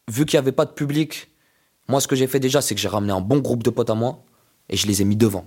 vu 0.10 0.26
qu'il 0.26 0.38
n'y 0.38 0.44
avait 0.44 0.52
pas 0.54 0.66
de 0.66 0.72
public, 0.72 1.30
moi 1.90 2.00
ce 2.00 2.08
que 2.08 2.16
j'ai 2.16 2.28
fait 2.28 2.40
déjà, 2.40 2.62
c'est 2.62 2.74
que 2.76 2.82
j'ai 2.82 2.88
ramené 2.88 3.12
un 3.14 3.22
bon 3.22 3.40
groupe 3.40 3.64
de 3.64 3.70
potes 3.70 3.90
à 3.90 3.96
moi 3.96 4.20
et 4.70 4.78
je 4.78 4.88
les 4.88 5.02
ai 5.02 5.06
mis 5.06 5.16
devant. 5.16 5.46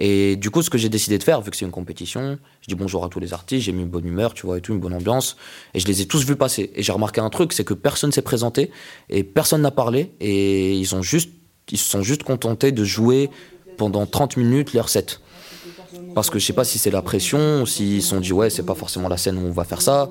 Et 0.00 0.36
du 0.36 0.50
coup, 0.50 0.62
ce 0.62 0.70
que 0.70 0.78
j'ai 0.78 0.88
décidé 0.88 1.18
de 1.18 1.22
faire, 1.22 1.42
vu 1.42 1.50
que 1.50 1.56
c'est 1.56 1.66
une 1.66 1.70
compétition, 1.70 2.38
je 2.62 2.68
dis 2.68 2.74
bonjour 2.74 3.04
à 3.04 3.10
tous 3.10 3.20
les 3.20 3.34
artistes, 3.34 3.66
j'ai 3.66 3.72
mis 3.72 3.82
une 3.82 3.88
bonne 3.88 4.06
humeur, 4.06 4.32
tu 4.32 4.46
vois, 4.46 4.56
et 4.56 4.62
tout, 4.62 4.72
une 4.72 4.80
bonne 4.80 4.94
ambiance, 4.94 5.36
et 5.74 5.80
je 5.80 5.86
les 5.86 6.00
ai 6.00 6.06
tous 6.06 6.24
vus 6.24 6.36
passer. 6.36 6.72
Et 6.74 6.82
j'ai 6.82 6.92
remarqué 6.92 7.20
un 7.20 7.28
truc, 7.28 7.52
c'est 7.52 7.64
que 7.64 7.74
personne 7.74 8.10
s'est 8.10 8.22
présenté 8.22 8.70
et 9.10 9.22
personne 9.22 9.60
n'a 9.60 9.70
parlé, 9.70 10.12
et 10.18 10.74
ils 10.74 10.94
ont 10.94 11.02
juste, 11.02 11.30
ils 11.70 11.78
se 11.78 11.88
sont 11.88 12.02
juste 12.02 12.22
contentés 12.22 12.72
de 12.72 12.82
jouer 12.82 13.28
pendant 13.76 14.06
30 14.06 14.38
minutes 14.38 14.72
leur 14.72 14.88
set. 14.88 15.20
Parce 16.14 16.30
que 16.30 16.38
je 16.38 16.46
sais 16.46 16.54
pas 16.54 16.64
si 16.64 16.78
c'est 16.78 16.90
la 16.90 17.02
pression, 17.02 17.62
ou 17.62 17.66
s'ils 17.66 18.02
se 18.02 18.08
sont 18.08 18.20
dit 18.20 18.32
ouais, 18.32 18.48
c'est 18.48 18.64
pas 18.64 18.74
forcément 18.74 19.08
la 19.08 19.18
scène 19.18 19.36
où 19.36 19.46
on 19.46 19.52
va 19.52 19.64
faire 19.64 19.82
ça. 19.82 20.10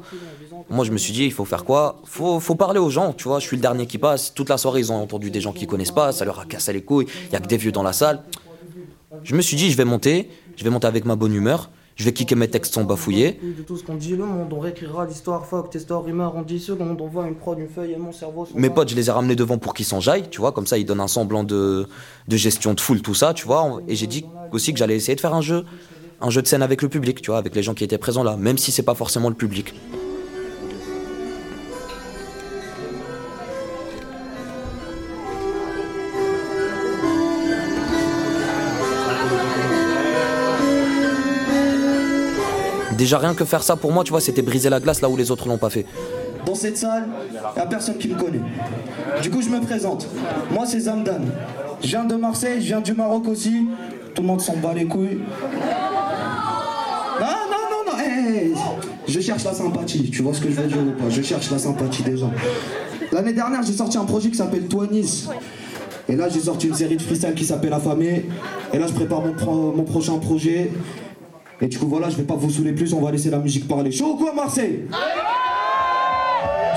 Moi, 0.69 0.86
je 0.86 0.91
me 0.91 0.98
suis 0.98 1.13
dit, 1.13 1.25
il 1.25 1.34
faut 1.34 1.46
faire 1.46 1.65
quoi? 1.65 2.00
Faut, 2.03 2.39
faut 2.39 2.53
parler 2.53 2.79
aux 2.79 2.91
gens, 2.91 3.12
tu 3.13 3.24
vois. 3.24 3.39
Je 3.39 3.48
suis 3.48 3.58
le 3.58 3.62
dernier 3.62 3.88
qui 3.88 3.98
passe. 3.98 4.36
Toute 4.36 4.50
la 4.50 4.58
soirée, 4.60 4.81
ils 4.81 4.91
ont 4.91 5.01
entendu 5.01 5.31
des 5.31 5.41
gens 5.41 5.51
qui 5.51 5.65
connaissent 5.65 5.89
pas. 5.91 6.12
Ça 6.12 6.25
leur 6.25 6.39
a 6.39 6.46
cassé 6.46 6.74
les 6.74 6.84
couilles. 6.84 7.08
Il 7.27 7.34
y 7.34 7.36
a 7.36 7.39
que 7.39 7.48
des 7.48 7.58
vieux 7.58 7.72
dans 7.72 7.81
la 7.81 7.91
salle. 7.91 8.24
Je 9.24 9.36
me 9.36 9.42
suis 9.42 9.58
dit, 9.58 9.72
je 9.72 9.78
vais 9.78 9.86
monter. 9.86 10.30
Je 10.56 10.63
vais 10.63 10.70
monter 10.70 10.88
avec 10.88 11.06
ma 11.06 11.16
bonne 11.16 11.34
humeur. 11.34 11.70
Je 11.96 12.06
vais 12.06 12.13
kicker 12.13 12.36
mes 12.36 12.48
textes 12.48 12.75
sans 12.75 12.86
bafouiller. 12.86 13.39
De 13.44 13.62
tout 13.62 13.75
ce 13.75 13.84
qu'on 13.84 13.96
dit, 13.96 14.16
le 14.16 14.24
monde, 14.24 14.54
on 14.54 14.60
réécrira 14.60 15.06
l'histoire, 15.06 15.46
fuck, 15.46 15.70
tes 15.70 15.80
stories 15.80 16.13
meurent 16.13 16.38
en 16.38 16.44
10 16.44 16.60
secondes, 16.60 17.01
on 17.01 17.08
voit 17.08 17.28
une 17.28 17.36
prod, 17.36 17.60
une 17.60 17.68
feuille 17.68 17.92
et 17.92 17.98
mon 17.98 18.13
cerveau. 18.13 18.46
sont 18.46 18.58
Mes 18.58 18.70
potes, 18.70 18.89
je 18.89 18.96
les 18.96 19.10
ai 19.10 19.12
ramenés 19.12 19.36
devant 19.36 19.58
pour 19.58 19.74
qu'ils 19.74 19.86
s'enjaillent, 19.86 20.30
tu 20.30 20.39
vois. 20.39 20.54
Comme 20.54 20.66
ça, 20.66 20.78
ils 20.78 20.86
donnent 20.86 21.01
un 21.01 21.10
semblant 21.10 21.44
de, 21.44 21.88
de 22.30 22.38
gestion 22.38 22.74
de 22.74 22.80
foule, 22.80 23.01
tout 23.01 23.16
ça, 23.16 23.34
tu 23.34 23.46
vois. 23.46 23.82
Et 23.89 23.98
j'ai 23.98 24.08
dit 24.08 24.24
aussi 24.54 24.72
que 24.72 24.80
j'allais 24.80 24.96
essayer 24.96 25.16
de 25.16 25.20
faire 25.20 25.34
un 25.34 25.42
jeu. 25.42 25.66
Un 26.22 26.30
jeu 26.30 26.42
de 26.42 26.48
scène 26.48 26.62
avec 26.62 26.82
le 26.82 26.88
public, 26.88 27.22
tu 27.22 27.32
vois, 27.32 27.38
avec 27.39 27.54
les 27.54 27.63
gens 27.63 27.74
qui 27.74 27.84
étaient 27.84 27.98
présents 27.98 28.24
là. 28.24 28.38
Même 28.38 28.58
si 28.58 28.72
c'est 28.72 28.84
pas 28.84 28.96
forcément 28.96 29.28
le 29.28 29.36
public. 29.36 29.74
Déjà 43.00 43.18
rien 43.18 43.34
que 43.34 43.46
faire 43.46 43.63
ça 43.63 43.75
pour 43.75 43.91
moi, 43.91 44.03
tu 44.03 44.12
vois, 44.12 44.22
c'était 44.22 44.41
briser 44.44 44.70
la 44.70 44.79
glace 44.79 45.01
là 45.01 45.10
où 45.10 45.18
les 45.18 45.32
autres 45.32 45.48
l'ont 45.48 45.58
pas 45.58 45.70
fait. 45.70 45.86
Dans 46.46 46.53
cette 46.53 46.77
salle, 46.77 47.08
y 47.56 47.60
a 47.60 47.65
personne 47.65 47.98
qui 47.98 48.10
me 48.10 48.15
connaît. 48.15 48.41
Du 49.22 49.32
coup, 49.32 49.41
je 49.41 49.50
me 49.50 49.62
présente. 49.62 50.08
Moi, 50.51 50.65
c'est 50.65 50.82
Zamdan. 50.82 51.22
Je 51.82 51.88
viens 51.88 52.03
de 52.03 52.15
Marseille, 52.15 52.62
je 52.62 52.68
viens 52.68 52.82
du 52.82 52.94
Maroc 52.94 53.27
aussi. 53.27 53.68
Tout 54.13 54.22
le 54.22 54.27
monde 54.27 54.41
s'en 54.41 54.58
bat 54.58 54.74
les 54.74 54.86
couilles. 54.86 55.20
Ah 57.22 57.46
non, 57.50 57.63
non, 57.72 57.91
non, 57.91 58.00
hey, 58.00 58.36
hey. 58.36 58.53
je 59.08 59.20
cherche 59.22 59.46
la 59.46 59.53
sympathie. 59.53 60.10
Tu 60.10 60.22
vois 60.22 60.34
ce 60.34 60.41
que 60.41 60.50
je 60.50 60.56
veux 60.56 60.68
dire 60.68 60.77
ou 60.77 61.01
pas? 61.01 61.10
Je 61.10 61.22
cherche 61.22 61.50
la 61.51 61.58
sympathie 61.58 62.03
des 62.03 62.18
gens. 62.18 62.32
L'année 63.13 63.34
dernière, 63.34 63.63
j'ai 63.63 63.74
sorti 63.74 63.98
un 63.98 64.06
projet 64.06 64.29
qui 64.29 64.38
s'appelle 64.38 64.68
Toinis. 64.68 65.27
Et 66.10 66.15
là, 66.15 66.27
j'ai 66.27 66.41
sorti 66.41 66.68
une 66.68 66.75
série 66.75 66.98
de 66.98 67.01
freestyle 67.01 67.34
qui 67.34 67.46
s'appelle 67.46 67.72
Affamé. 67.72 68.25
Et 68.74 68.77
là, 68.77 68.88
je 68.88 68.94
prépare 68.94 69.22
mon 69.22 69.84
prochain 69.84 70.18
projet. 70.18 70.72
Et 71.62 71.68
du 71.68 71.78
coup, 71.78 71.88
voilà, 71.88 72.10
je 72.10 72.16
vais 72.16 72.24
pas 72.24 72.36
vous 72.36 72.50
saouler 72.50 72.72
plus, 72.72 72.94
on 72.94 73.01
va 73.01 73.12
laisser 73.12 73.30
la 73.30 73.39
musique 73.39 73.68
parler. 73.68 73.92
Chaud 73.92 74.13
ou 74.13 74.16
quoi, 74.16 74.34
Marseille 74.34 74.86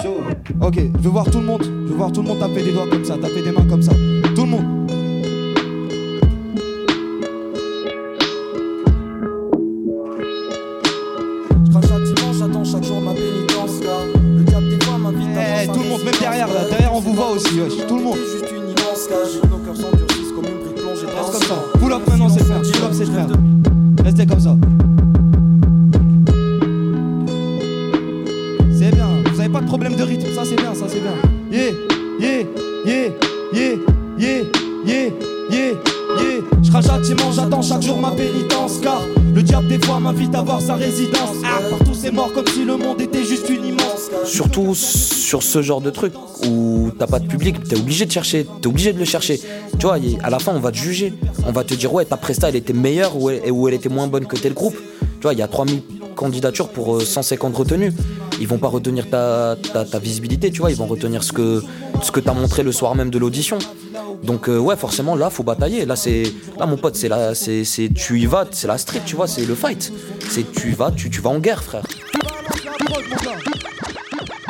Chaud. 0.03 0.17
Ok, 0.61 0.75
je 0.77 1.03
veux 1.03 1.11
voir 1.11 1.31
tout 1.31 1.39
le 1.39 1.47
monde. 1.47 1.62
Je 1.62 1.93
veux 1.93 1.97
voir 1.97 2.11
tout 2.11 2.23
le 2.23 2.29
monde 2.29 2.41
taper 2.41 2.62
des 2.65 2.73
doigts 2.73 2.89
comme 2.91 3.05
ça, 3.05 3.17
taper 3.17 3.43
des 3.43 3.53
mains 3.53 3.67
comme 3.69 3.83
ça. 3.83 3.93
Tout 4.35 4.43
le 4.43 4.51
monde. 4.51 4.82
Ça, 30.43 30.49
c'est 30.49 30.57
bien, 30.57 30.75
ça, 30.75 30.87
c'est 30.89 30.99
bien. 30.99 31.13
Yeah, 31.53 31.71
yeah, 32.19 32.43
yeah, 32.85 33.09
yeah, 33.53 33.77
yeah, 34.19 34.43
yeah, 34.85 35.11
yeah, 35.49 35.73
yeah. 36.19 36.41
Je 36.65 37.01
dimanche, 37.03 37.37
j'attends 37.37 37.63
chaque 37.63 37.83
jour 37.83 37.97
ma 37.97 38.11
pénitence. 38.11 38.81
Car 38.83 39.03
le 39.33 39.41
diable 39.41 39.69
des 39.69 39.79
fois 39.79 40.01
m'invite 40.01 40.35
à 40.35 40.43
voir 40.43 40.61
sa 40.61 40.75
résidence. 40.75 41.37
Ah, 41.45 41.61
partout 41.71 41.95
c'est 41.95 42.11
mort 42.11 42.33
comme 42.33 42.49
si 42.49 42.65
le 42.65 42.77
monde 42.77 43.01
était 43.01 43.23
juste 43.23 43.49
une 43.51 43.67
immense. 43.67 44.11
Surtout 44.25 44.75
sur 44.75 45.45
ce 45.45 45.63
genre 45.63 45.81
de 45.81 45.91
truc 45.91 46.13
où 46.49 46.91
t'as 46.99 47.07
pas 47.07 47.21
de 47.21 47.29
public, 47.29 47.63
t'es 47.63 47.79
obligé 47.79 48.05
de 48.05 48.11
chercher, 48.11 48.45
t'es 48.61 48.67
obligé 48.67 48.93
de 48.93 48.99
le 48.99 49.05
chercher. 49.05 49.41
Tu 49.79 49.87
vois, 49.87 49.99
à 50.25 50.31
la 50.31 50.41
fin, 50.41 50.53
on 50.57 50.61
va 50.61 50.73
te 50.73 50.77
juger. 50.77 51.15
On 51.47 51.53
va 51.53 51.63
te 51.63 51.75
dire, 51.75 51.95
ouais, 51.95 52.05
ta 52.05 52.17
presta, 52.17 52.49
elle 52.49 52.57
était 52.57 52.73
meilleure 52.73 53.17
ou 53.17 53.31
elle, 53.31 53.53
ou 53.53 53.69
elle 53.69 53.75
était 53.75 53.89
moins 53.89 54.09
bonne 54.09 54.27
que 54.27 54.35
tel 54.35 54.55
groupe. 54.55 54.75
Tu 54.75 55.23
vois, 55.23 55.35
il 55.35 55.39
y 55.39 55.43
a 55.43 55.47
3000 55.47 55.83
candidatures 56.17 56.69
pour 56.69 56.97
euh, 56.97 57.01
150 57.01 57.57
retenues. 57.57 57.93
Ils 58.43 58.49
vont 58.49 58.59
pas 58.59 58.67
retenir 58.67 59.09
ta, 59.09 59.55
ta, 59.73 59.99
visibilité, 60.01 60.51
tu 60.51 60.63
vois, 60.63 60.73
ils 60.73 60.77
vont 60.77 60.87
retenir 60.87 61.23
ce 61.23 61.33
que, 61.33 61.63
ce 62.03 62.11
que 62.11 62.19
t'as 62.19 62.33
montré 62.33 62.65
le 62.65 62.73
soir 62.73 62.97
même 62.97 63.09
de 63.09 63.17
l'audition. 63.17 63.57
Donc, 64.25 64.49
euh, 64.49 64.59
ouais, 64.59 64.75
forcément, 64.75 65.15
là, 65.15 65.31
faut 65.31 65.45
batailler. 65.45 65.87
Là, 65.87 65.95
c'est, 65.95 66.25
là, 66.59 66.67
mon 66.67 66.77
pote, 66.77 66.97
c'est 66.97 67.07
la, 67.07 67.37
c'est, 67.37 67.63
tu 67.95 68.19
y 68.19 68.27
vas, 68.27 68.47
c'est 68.51 68.67
la 68.67 68.79
street, 68.79 69.03
tu 69.07 69.15
vois, 69.15 69.29
c'est 69.29 69.45
le 69.45 69.55
fight. 69.55 69.93
C'est, 70.29 70.51
tu 70.51 70.71
y 70.71 70.73
vas, 70.73 70.91
tu, 70.91 71.09
tu 71.09 71.21
vas 71.21 71.31
en 71.31 71.39
guerre, 71.39 71.63
frère. 71.63 71.85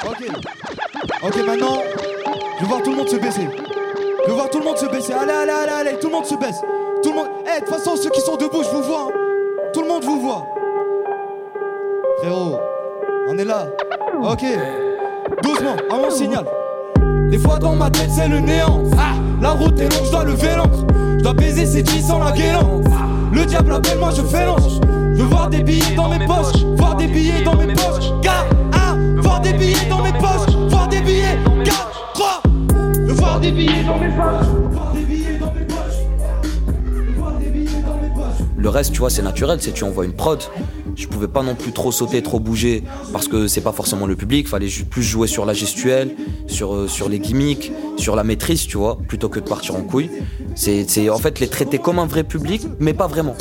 Ok. 0.06 0.26
Ok, 1.24 1.36
maintenant, 1.46 1.82
je 2.56 2.62
veux 2.62 2.68
voir 2.68 2.82
tout 2.82 2.92
le 2.92 2.96
monde 2.96 3.08
se 3.10 3.16
baisser. 3.16 3.46
Je 4.24 4.30
veux 4.30 4.36
voir 4.36 4.48
tout 4.48 4.58
le 4.58 4.64
monde 4.64 4.78
se 4.78 4.86
baisser. 4.86 5.12
Allez, 5.12 5.32
allez, 5.32 5.52
allez, 5.52 5.90
allez, 5.90 5.98
tout 6.00 6.06
le 6.06 6.14
monde 6.14 6.24
se 6.24 6.34
baisse. 6.36 6.62
Tout 7.02 7.10
le 7.10 7.16
monde. 7.16 7.28
Eh, 7.44 7.60
de 7.60 7.66
toute 7.66 7.74
façon, 7.74 7.94
ceux 7.96 8.08
qui 8.08 8.22
sont 8.22 8.36
debout, 8.36 8.62
je 8.64 8.70
vous 8.74 8.84
vois. 8.84 9.08
hein. 9.10 9.70
Tout 9.74 9.82
le 9.82 9.88
monde 9.88 10.02
vous 10.02 10.18
voit. 10.18 10.46
Frérot, 12.20 12.58
on 13.28 13.38
est 13.38 13.44
là. 13.44 13.66
Ok. 14.22 14.44
Doucement, 15.42 15.76
à 15.90 15.96
mon 15.96 16.10
signal. 16.10 16.44
Des 17.30 17.38
fois 17.38 17.58
dans 17.58 17.74
ma 17.74 17.90
tête 17.90 18.10
c'est 18.10 18.28
le 18.28 18.40
néant. 18.40 18.82
Ah, 18.98 19.14
la 19.40 19.50
route 19.50 19.78
est 19.80 19.88
longue, 19.88 20.04
je 20.06 20.10
dois 20.10 20.24
lever 20.24 20.56
l'encre. 20.56 20.86
Je 21.18 21.22
dois 21.22 21.32
baiser 21.34 21.66
cette 21.66 21.88
vie 21.90 22.02
sans 22.02 22.18
la 22.18 22.32
guélante. 22.32 22.84
Le 23.32 23.46
diable 23.46 23.72
appelle, 23.72 23.98
moi 23.98 24.10
je 24.14 24.22
fais 24.22 24.44
l'ange. 24.44 24.80
Je 25.14 25.22
veux 25.22 25.28
voir 25.28 25.48
des 25.48 25.62
billets 25.62 25.94
dans 25.94 26.08
mes 26.08 26.26
poches, 26.26 26.62
voir 26.76 26.96
des 26.96 27.06
billets 27.06 27.42
dans 27.42 27.56
mes 27.56 27.72
poches. 27.72 28.10
4, 28.22 28.46
1, 28.72 29.20
voir 29.20 29.40
des 29.40 29.52
billets 29.52 29.88
dans 29.88 30.02
mes 30.02 30.12
poches, 30.12 30.54
voir 30.68 30.88
des 30.88 31.00
billets. 31.00 31.38
4, 31.64 32.12
3, 32.14 32.42
je. 33.06 33.12
Voir 33.12 33.40
des 33.40 33.52
billets 33.52 33.84
dans 33.84 33.98
mes 33.98 34.08
poches. 34.08 34.46
Le 38.56 38.68
reste, 38.68 38.92
tu 38.92 39.00
vois, 39.00 39.10
c'est 39.10 39.22
naturel, 39.22 39.58
c'est 39.60 39.72
tu 39.72 39.82
envoies 39.82 40.04
une 40.04 40.12
prod. 40.12 40.40
Je 40.94 41.06
pouvais 41.06 41.28
pas 41.28 41.42
non 41.42 41.54
plus 41.54 41.72
trop 41.72 41.90
sauter, 41.92 42.22
trop 42.22 42.38
bouger, 42.38 42.82
parce 43.12 43.28
que 43.28 43.46
c'est 43.46 43.60
pas 43.60 43.72
forcément 43.72 44.06
le 44.06 44.16
public. 44.16 44.48
Fallait 44.48 44.68
plus 44.90 45.02
jouer 45.02 45.26
sur 45.26 45.44
la 45.46 45.54
gestuelle, 45.54 46.14
sur, 46.46 46.74
euh, 46.74 46.88
sur 46.88 47.08
les 47.08 47.18
gimmicks, 47.18 47.72
sur 47.96 48.16
la 48.16 48.24
maîtrise, 48.24 48.66
tu 48.66 48.76
vois, 48.76 48.98
plutôt 49.08 49.28
que 49.28 49.40
de 49.40 49.48
partir 49.48 49.74
en 49.76 49.82
couille. 49.82 50.10
C'est 50.54 51.08
en 51.08 51.18
fait 51.18 51.40
les 51.40 51.48
traiter 51.48 51.78
comme 51.78 51.98
un 51.98 52.06
vrai 52.06 52.24
public, 52.24 52.66
mais 52.78 52.92
pas 52.94 53.06
vraiment. 53.06 53.34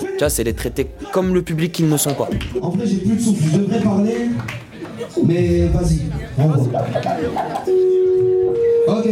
Tu 0.00 0.18
vois, 0.18 0.30
c'est 0.30 0.44
les 0.44 0.54
traiter 0.54 0.86
comme 1.12 1.34
le 1.34 1.42
public 1.42 1.72
qu'ils 1.72 1.88
ne 1.88 1.96
sont 1.96 2.14
pas. 2.14 2.28
En 2.60 2.70
vrai, 2.70 2.86
j'ai 2.86 2.96
plus 2.96 3.16
de 3.16 3.20
souffle, 3.20 3.44
je 3.52 3.58
devrais 3.58 3.80
parler. 3.80 4.28
Mais 5.24 5.68
vas-y. 5.68 6.00
Ok, 8.88 9.06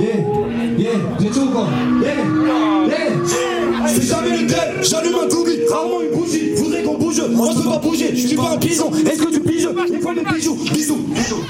yeah, 0.00 0.16
yeah, 0.78 0.90
j'ai 1.20 1.28
tout 1.28 1.50
quoi. 1.50 1.66
Yeah, 2.02 2.73
jamais 4.02 4.36
le 4.36 4.46
tel, 4.46 4.82
j'allume 4.82 5.14
un 5.22 5.26
doobie, 5.26 5.60
rarement 5.70 6.00
une 6.02 6.18
bougie. 6.18 6.54
Voudrais 6.54 6.82
qu'on 6.82 6.98
bouge, 6.98 7.22
moi 7.30 7.50
je 7.52 7.62
peux 7.62 7.68
pas 7.68 7.78
bouger, 7.78 8.10
je 8.14 8.26
suis 8.26 8.36
pas 8.36 8.50
un 8.50 8.58
pigeon. 8.58 8.90
Est-ce 8.92 9.22
que 9.22 9.30
tu 9.32 9.40
piges? 9.40 9.68
Il 9.90 10.00
faut 10.00 10.14
des 10.14 10.24
bijoux, 10.24 10.58
bisous, 10.72 10.96
bisous. 10.96 11.44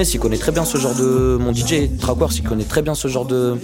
Et 0.00 0.02
Younes, 0.02 0.14
il 0.14 0.20
connaît 0.20 0.38
très 0.38 0.52
bien 0.52 0.64
ce 0.64 0.78
genre 0.78 0.94
de. 0.94 1.36
Mon 1.38 1.52
DJ, 1.52 1.90
Trackwars, 2.00 2.32
il 2.34 2.42
connaît 2.42 2.64
très 2.64 2.80
bien 2.80 2.94
ce 2.94 3.06
genre 3.06 3.26
de, 3.26 3.58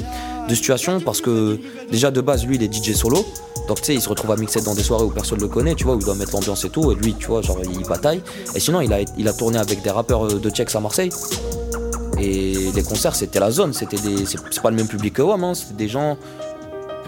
situation 0.50 1.00
parce 1.00 1.22
que 1.22 1.58
déjà 1.90 2.10
de 2.10 2.20
base, 2.20 2.44
lui, 2.44 2.56
il 2.56 2.62
est 2.62 2.70
DJ 2.70 2.94
solo. 2.94 3.24
Donc 3.68 3.78
tu 3.78 3.84
sais, 3.84 3.94
il 3.94 4.02
se 4.02 4.08
retrouve 4.08 4.30
à 4.32 4.36
mixer 4.36 4.60
dans 4.60 4.74
des 4.74 4.82
soirées 4.82 5.04
où 5.04 5.10
personne 5.10 5.40
le 5.40 5.48
connaît, 5.48 5.74
tu 5.74 5.84
vois, 5.84 5.94
où 5.94 5.98
il 5.98 6.04
doit 6.04 6.14
mettre 6.14 6.32
l'ambiance 6.32 6.62
et 6.66 6.68
tout. 6.68 6.92
Et 6.92 6.94
lui, 6.94 7.14
tu 7.14 7.28
vois, 7.28 7.40
genre, 7.40 7.58
il 7.64 7.86
bataille. 7.88 8.20
Et 8.54 8.60
sinon, 8.60 8.82
il 8.82 8.92
a, 8.92 8.98
il 9.16 9.26
a 9.26 9.32
tourné 9.32 9.58
avec 9.58 9.80
des 9.80 9.90
rappeurs 9.90 10.26
de 10.26 10.50
Tchex 10.50 10.76
à 10.76 10.80
Marseille. 10.80 11.08
Et 12.20 12.70
les 12.74 12.82
concerts, 12.82 13.14
c'était 13.14 13.40
la 13.40 13.50
zone. 13.50 13.72
C'était 13.72 13.96
des, 13.96 14.26
c'est 14.26 14.62
pas 14.62 14.70
le 14.70 14.76
même 14.76 14.88
public 14.88 15.14
que 15.14 15.22
WAM, 15.22 15.42
hein. 15.42 15.54
C'était 15.54 15.74
des 15.74 15.88
gens 15.88 16.18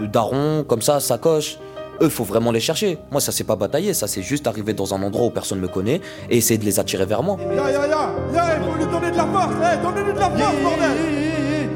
de 0.00 0.06
darons, 0.06 0.64
comme 0.66 0.80
ça, 0.80 1.00
sacoche. 1.00 1.58
Eux, 2.00 2.08
faut 2.08 2.24
vraiment 2.24 2.52
les 2.52 2.60
chercher. 2.60 2.98
Moi, 3.10 3.20
ça, 3.20 3.32
c'est 3.32 3.44
pas 3.44 3.56
batailler. 3.56 3.92
Ça, 3.92 4.06
c'est 4.06 4.22
juste 4.22 4.46
arriver 4.46 4.72
dans 4.72 4.94
un 4.94 5.02
endroit 5.02 5.26
où 5.26 5.30
personne 5.30 5.58
me 5.58 5.66
connaît 5.68 6.00
et 6.30 6.36
essayer 6.38 6.58
de 6.58 6.64
les 6.64 6.78
attirer 6.78 7.06
vers 7.06 7.22
moi. 7.22 7.36
Ya, 7.56 7.70
ya, 7.72 7.86
ya, 7.86 8.10
ya, 8.34 8.44
il 8.56 8.64
faut 8.64 8.76
lui 8.78 8.86
donner 8.86 9.10
de 9.10 9.16
la 9.16 9.24
force. 9.26 9.54
Eh, 9.60 9.82
donnez-lui 9.84 10.12
de 10.12 10.18
la 10.18 10.30
force, 10.30 10.54
bordel. 10.62 10.96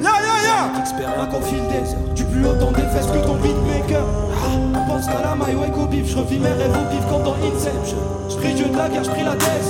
Ya, 0.00 0.10
ya, 0.10 0.36
ya. 0.46 0.80
Expert 0.80 1.28
qu'on 1.30 1.40
file 1.42 1.66
des 1.68 2.14
Du 2.14 2.24
plus 2.24 2.46
haut 2.46 2.54
dans 2.54 2.70
des 2.70 2.82
fesses 2.94 3.06
que 3.06 3.18
ton 3.26 3.34
beatmaker. 3.34 4.04
Ah, 4.04 4.78
On 4.78 4.88
pense 4.88 5.06
qu'à 5.06 5.22
la 5.24 5.34
maille, 5.34 5.56
ouais, 5.56 5.70
qu'au 5.74 5.86
bif. 5.86 6.06
Je 6.08 6.16
revis 6.18 6.38
mes 6.38 6.48
rêves 6.48 6.70
au 6.70 6.90
bif 6.94 7.04
comme 7.10 7.22
dans 7.24 7.34
Inception. 7.34 7.98
Je 8.30 8.36
prie 8.36 8.54
Dieu 8.54 8.66
de 8.66 8.76
la 8.76 8.88
guerre, 8.88 9.04
je 9.04 9.10
prie 9.10 9.24
la 9.24 9.32
tête 9.34 9.68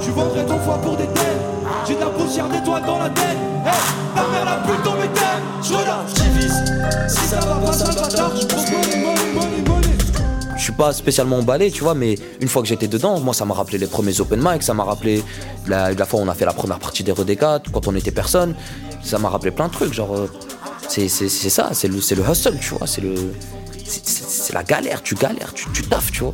Tu 0.00 0.10
vendrais 0.10 0.44
ton 0.46 0.58
foie 0.60 0.78
pour 0.82 0.96
des 0.96 1.06
têtes 1.06 1.42
J'ai 1.86 1.94
de 1.94 2.00
la 2.00 2.06
poussière 2.06 2.48
d'étoiles 2.48 2.84
dans 2.86 2.98
la 2.98 3.10
tête. 3.10 3.38
Hey, 3.66 3.72
ta 4.14 4.22
mère 4.30 4.44
la 4.44 4.56
pute 4.66 4.84
dans 4.84 4.94
mes 4.94 5.08
thèmes. 5.08 5.44
Je 5.62 5.72
relâche, 5.74 6.14
j'ivise 6.16 6.64
Si 7.08 7.26
ça 7.28 7.40
va 7.40 7.56
pas, 7.66 7.72
ça 7.72 7.86
le 7.90 7.94
bâtard 8.00 8.30
Je 8.40 8.46
pense 8.46 8.70
money, 8.70 8.96
money, 9.04 9.32
money, 9.34 9.62
pas 10.78 10.92
spécialement 10.92 11.38
emballé, 11.38 11.72
tu 11.72 11.82
vois, 11.82 11.94
mais 11.94 12.14
une 12.40 12.46
fois 12.48 12.62
que 12.62 12.68
j'étais 12.68 12.86
dedans, 12.86 13.18
moi 13.18 13.34
ça 13.34 13.44
m'a 13.44 13.52
rappelé 13.52 13.78
les 13.78 13.88
premiers 13.88 14.20
open 14.20 14.40
mic, 14.40 14.62
ça 14.62 14.74
m'a 14.74 14.84
rappelé 14.84 15.24
la, 15.66 15.92
fois 16.06 16.20
où 16.20 16.22
on 16.22 16.28
a 16.28 16.34
fait 16.34 16.44
la 16.44 16.52
première 16.52 16.78
partie 16.78 17.02
des 17.02 17.10
Redécat, 17.10 17.60
quand 17.72 17.88
on 17.88 17.96
était 17.96 18.12
personne, 18.12 18.54
ça 19.02 19.18
m'a 19.18 19.28
rappelé 19.28 19.50
plein 19.50 19.66
de 19.66 19.72
trucs, 19.72 19.92
genre, 19.92 20.14
euh, 20.14 20.30
c'est 20.88 21.08
ça, 21.08 21.70
c'est 21.72 21.88
le, 21.88 21.96
le 21.96 22.30
hustle, 22.30 22.58
tu 22.60 22.74
vois, 22.74 22.86
c'est 22.86 23.00
le. 23.02 23.14
c'est- 23.84 24.52
la 24.54 24.62
galère, 24.62 25.02
tu 25.02 25.14
galères, 25.16 25.52
tu, 25.52 25.66
tu 25.74 25.82
taffes, 25.82 26.10
tu 26.12 26.20
vois. 26.22 26.32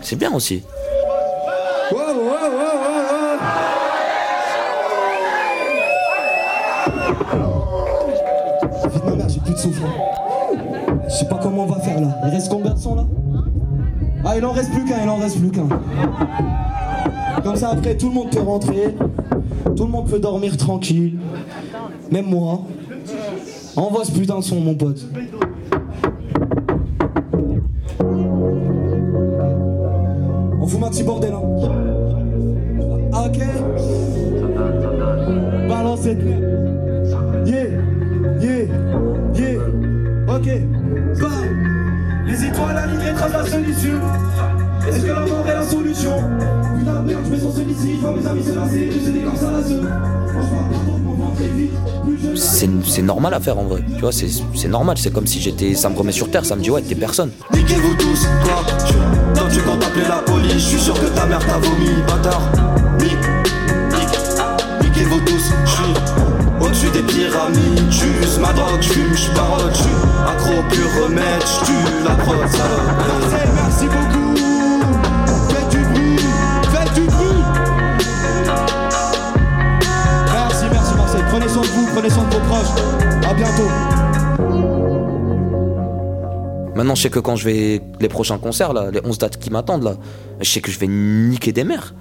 C'est 0.00 0.16
bien 0.16 0.32
aussi. 0.32 0.62
J'ai 9.28 9.40
plus 9.40 9.54
de. 9.54 9.58
Je 11.08 11.14
sais 11.14 11.26
pas 11.26 11.38
comment 11.42 11.64
on 11.64 11.66
va 11.66 11.80
faire 11.80 12.00
là. 12.00 12.08
Il 12.24 12.30
reste 12.30 12.48
combien 12.48 12.72
de 12.72 12.78
sons 12.78 12.94
là? 12.94 13.04
Ah, 14.24 14.36
il 14.36 14.44
en 14.44 14.52
reste 14.52 14.70
plus 14.70 14.84
qu'un, 14.84 15.02
il 15.02 15.08
en 15.08 15.16
reste 15.16 15.38
plus 15.40 15.50
qu'un. 15.50 15.68
Comme 17.42 17.56
ça, 17.56 17.70
après, 17.70 17.96
tout 17.96 18.08
le 18.08 18.14
monde 18.14 18.30
peut 18.30 18.40
rentrer. 18.40 18.94
Tout 19.76 19.84
le 19.84 19.90
monde 19.90 20.08
peut 20.08 20.20
dormir 20.20 20.56
tranquille. 20.56 21.18
Même 22.10 22.26
moi. 22.26 22.60
Envoie 23.74 24.04
ce 24.04 24.12
putain 24.12 24.38
de 24.38 24.44
son, 24.44 24.60
mon 24.60 24.74
pote. 24.74 25.04
Tracent 43.32 43.44
la 43.44 43.50
solution. 43.50 44.00
Est-ce 44.88 45.00
que 45.00 45.06
la 45.06 45.20
mort 45.20 45.46
est 45.46 45.54
la 45.54 45.66
solution? 45.66 46.22
Putain 46.78 47.00
de 47.00 47.06
merde, 47.06 47.20
je 47.24 47.30
me 47.30 47.38
sens 47.38 47.54
seul 47.56 47.70
ici, 47.70 47.94
je 47.96 48.00
vois 48.00 48.16
mes 48.16 48.26
amis 48.26 48.42
se 48.42 48.52
lasser, 48.52 48.90
je 48.92 49.04
sais 49.04 49.12
des 49.12 49.20
comme 49.20 49.36
ça 49.36 49.50
la 49.50 49.62
seule. 49.62 49.88
Est 52.34 52.86
C'est 52.86 53.02
normal 53.02 53.34
à 53.34 53.40
faire 53.40 53.58
en 53.58 53.64
vrai. 53.64 53.82
Tu 53.94 54.00
vois, 54.00 54.12
c'est 54.12 54.68
normal. 54.68 54.96
C'est 54.98 55.12
comme 55.12 55.26
si 55.26 55.40
j'étais. 55.40 55.74
Ça 55.74 55.88
me 55.88 55.96
remet 55.96 56.12
sur 56.12 56.30
terre. 56.30 56.44
Ça 56.44 56.56
me 56.56 56.62
dit, 56.62 56.70
ouais, 56.70 56.82
t'es 56.82 56.94
personne. 56.94 57.30
Niquez-vous 57.54 57.94
tous, 57.94 58.22
toi 58.44 58.64
tu, 58.86 58.94
Toi 59.34 59.48
tu 59.52 59.60
quand 59.60 59.76
t'appelais 59.78 60.08
la 60.08 60.18
police 60.18 60.52
Je 60.52 60.58
suis 60.58 60.78
sûr 60.80 60.94
que 60.94 61.06
ta 61.06 61.26
mère 61.26 61.40
t'a 61.40 61.58
vomi, 61.58 61.90
bâtard 62.06 62.42
Nique, 62.98 63.12
nique, 63.90 64.18
niquez-vous 64.82 65.20
tous 65.20 65.50
Je 65.64 65.70
suis 65.70 66.31
au-dessus 66.82 67.02
des 67.02 67.12
pyramides. 67.12 67.90
J'use 67.90 68.38
ma 68.38 68.52
drogue, 68.52 68.80
j'fume, 68.80 69.14
j'parole 69.14 69.72
J'suis 69.74 69.90
accro 70.26 70.62
pur 70.70 71.04
remède. 71.04 71.42
J'tue 71.42 72.04
la 72.04 72.14
prod, 72.16 72.48
salope. 72.48 72.80
Merci 73.54 73.86
beaucoup. 73.86 74.36
Faites 75.48 75.68
du 75.70 75.78
bruit, 75.78 76.16
faites 76.72 76.94
du 76.94 77.02
bruit. 77.02 77.42
Merci, 80.32 80.64
merci 80.70 80.94
Marseille 80.96 81.22
Prenez 81.28 81.48
soin 81.48 81.62
de 81.62 81.66
vous, 81.68 81.86
prenez 81.94 82.10
soin 82.10 82.24
de 82.24 82.34
vos 82.34 82.40
proches. 82.40 83.28
À 83.28 83.34
bientôt. 83.34 83.68
Maintenant, 86.74 86.94
je 86.94 87.02
sais 87.02 87.10
que 87.10 87.18
quand 87.18 87.36
je 87.36 87.44
vais. 87.44 87.80
Les 88.00 88.08
prochains 88.08 88.38
concerts, 88.38 88.72
là, 88.72 88.90
les 88.90 89.00
11 89.04 89.18
dates 89.18 89.36
qui 89.36 89.50
m'attendent, 89.50 89.84
là, 89.84 89.94
je 90.40 90.48
sais 90.48 90.60
que 90.60 90.70
je 90.70 90.78
vais 90.78 90.88
niquer 90.88 91.52
des 91.52 91.64
mères. 91.64 91.94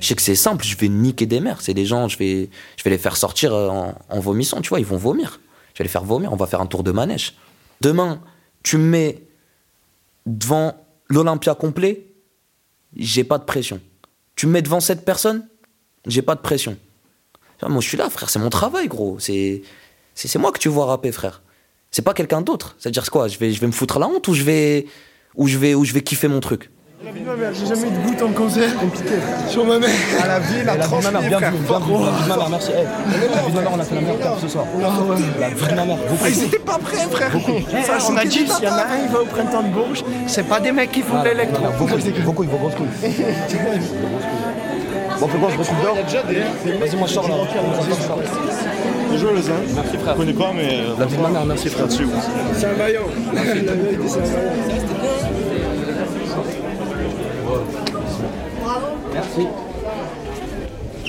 Je 0.00 0.06
sais 0.06 0.14
que 0.14 0.22
c'est 0.22 0.34
simple, 0.34 0.64
je 0.64 0.76
vais 0.76 0.88
niquer 0.88 1.26
des 1.26 1.40
mères. 1.40 1.60
C'est 1.62 1.74
des 1.74 1.86
gens, 1.86 2.08
je 2.08 2.18
vais, 2.18 2.50
je 2.76 2.84
vais 2.84 2.90
les 2.90 2.98
faire 2.98 3.16
sortir 3.16 3.54
euh, 3.54 3.92
en, 4.08 4.20
vomissant, 4.20 4.60
tu 4.60 4.68
vois, 4.68 4.80
ils 4.80 4.86
vont 4.86 4.96
vomir. 4.96 5.40
Je 5.74 5.78
vais 5.78 5.84
les 5.84 5.90
faire 5.90 6.04
vomir, 6.04 6.32
on 6.32 6.36
va 6.36 6.46
faire 6.46 6.60
un 6.60 6.66
tour 6.66 6.82
de 6.82 6.92
manège. 6.92 7.34
Demain, 7.80 8.20
tu 8.62 8.78
me 8.78 8.84
mets 8.84 9.22
devant 10.26 10.74
l'Olympia 11.08 11.54
complet, 11.54 12.06
j'ai 12.96 13.24
pas 13.24 13.38
de 13.38 13.44
pression. 13.44 13.80
Tu 14.34 14.46
me 14.46 14.52
mets 14.52 14.62
devant 14.62 14.80
cette 14.80 15.04
personne, 15.04 15.46
j'ai 16.06 16.22
pas 16.22 16.34
de 16.34 16.40
pression. 16.40 16.76
Vois, 17.60 17.68
Moi, 17.68 17.80
je 17.80 17.88
suis 17.88 17.96
là, 17.96 18.10
frère, 18.10 18.28
c'est 18.28 18.38
mon 18.38 18.50
travail, 18.50 18.88
gros. 18.88 19.18
C'est, 19.18 19.62
c'est, 20.14 20.28
c'est 20.28 20.38
moi 20.38 20.52
que 20.52 20.58
tu 20.58 20.68
vois 20.68 20.86
rapper, 20.86 21.12
frère. 21.12 21.42
C'est 21.90 22.02
pas 22.02 22.14
quelqu'un 22.14 22.42
d'autre. 22.42 22.76
C'est-à-dire 22.78 23.08
quoi 23.10 23.28
je 23.28 23.38
vais, 23.38 23.52
je 23.52 23.60
vais 23.60 23.66
me 23.66 23.72
foutre 23.72 23.98
la 23.98 24.08
honte 24.08 24.28
ou 24.28 24.34
je 24.34 24.42
vais, 24.42 24.86
ou 25.34 25.46
je 25.46 25.56
vais, 25.56 25.74
ou 25.74 25.84
je 25.84 25.92
vais 25.92 26.02
kiffer 26.02 26.28
mon 26.28 26.40
truc? 26.40 26.70
La 27.06 27.12
vie 27.12 27.20
de 27.20 27.26
ma 27.26 27.36
mère, 27.36 27.52
j'ai 27.54 27.66
jamais 27.66 27.86
eu 27.86 27.90
de 27.90 27.98
goût 28.18 28.24
en 28.24 28.32
concert. 28.32 28.74
Compliqué. 28.80 29.14
Sur 29.48 29.64
ma 29.64 29.78
mère. 29.78 29.88
À 30.20 30.26
la 30.26 30.40
vie, 30.40 30.64
la 30.64 30.76
La 30.76 30.86
vie 30.86 30.90
de 30.90 30.96
ma 31.04 31.10
mère, 31.12 31.20
transmis, 31.20 31.28
bien 31.28 31.38
vu, 31.38 31.44
bien 31.44 31.50
vu. 31.50 31.58
La 31.68 31.78
vie 31.78 32.24
de 32.24 32.28
ma 32.28 32.36
mère, 32.36 32.48
merci. 32.50 32.70
Eh, 32.74 32.78
La 33.36 33.42
vie 33.42 33.50
de 33.52 33.54
ma 33.54 33.60
mère, 33.60 33.70
on 33.76 33.78
a 33.78 33.84
fait 33.84 33.94
la 33.94 34.00
meilleure 34.00 34.18
table 34.18 34.36
ce 34.42 34.48
soir. 34.48 34.64
La 34.80 34.88
vie 35.48 35.70
de 35.70 35.74
ma 35.76 35.84
mère, 35.84 35.96
beaucoup. 36.08 36.24
Ah, 36.24 36.28
ils 36.28 36.42
étaient 36.42 36.58
pas 36.58 36.78
prêts, 36.78 37.06
frère. 37.08 37.30
Ça, 37.84 37.98
on 38.10 38.16
a 38.16 38.24
dit, 38.24 38.48
s'il 38.48 38.64
y 38.64 38.68
en 38.68 38.72
a 38.72 38.82
un, 38.82 38.98
il 39.04 39.08
va 39.12 39.20
au 39.22 39.26
printemps 39.26 39.62
de 39.62 39.68
Bourges. 39.68 40.02
C'est 40.26 40.48
pas 40.48 40.58
des 40.58 40.72
mecs 40.72 40.90
qui 40.90 41.02
font 41.02 41.22
de 41.22 41.28
l'électro. 41.28 41.64
Beaucoup, 41.78 41.94
beaucoup, 42.24 42.42
il 42.42 42.50
faut 42.50 42.56
grosse 42.56 42.74
couille. 42.74 42.88
Bon, 45.18 45.26
fais 45.28 45.38
quoi, 45.38 45.48
je 45.50 45.56
retrouve 45.56 45.80
dehors 45.82 45.96
Vas-y, 46.78 46.94
moi 46.96 47.06
je 47.06 47.12
sors 47.14 47.26
là. 47.26 47.36
Bonjour 49.08 49.32
les 49.32 49.48
uns. 49.48 49.52
Merci 49.74 49.96
frère. 49.96 50.12
Je 50.14 50.18
connais 50.20 50.34
pas, 50.34 50.52
mais. 50.54 50.80
euh, 50.80 50.94
La 50.98 51.06
vie 51.06 51.16
de 51.16 51.22
ma 51.22 51.30
mère, 51.30 51.46
merci 51.46 51.70
frère. 51.70 51.86
Là-dessus. 51.86 52.06
C'est 52.52 52.66
un 52.66 52.74
vaillant. 52.74 53.06
La 53.32 53.40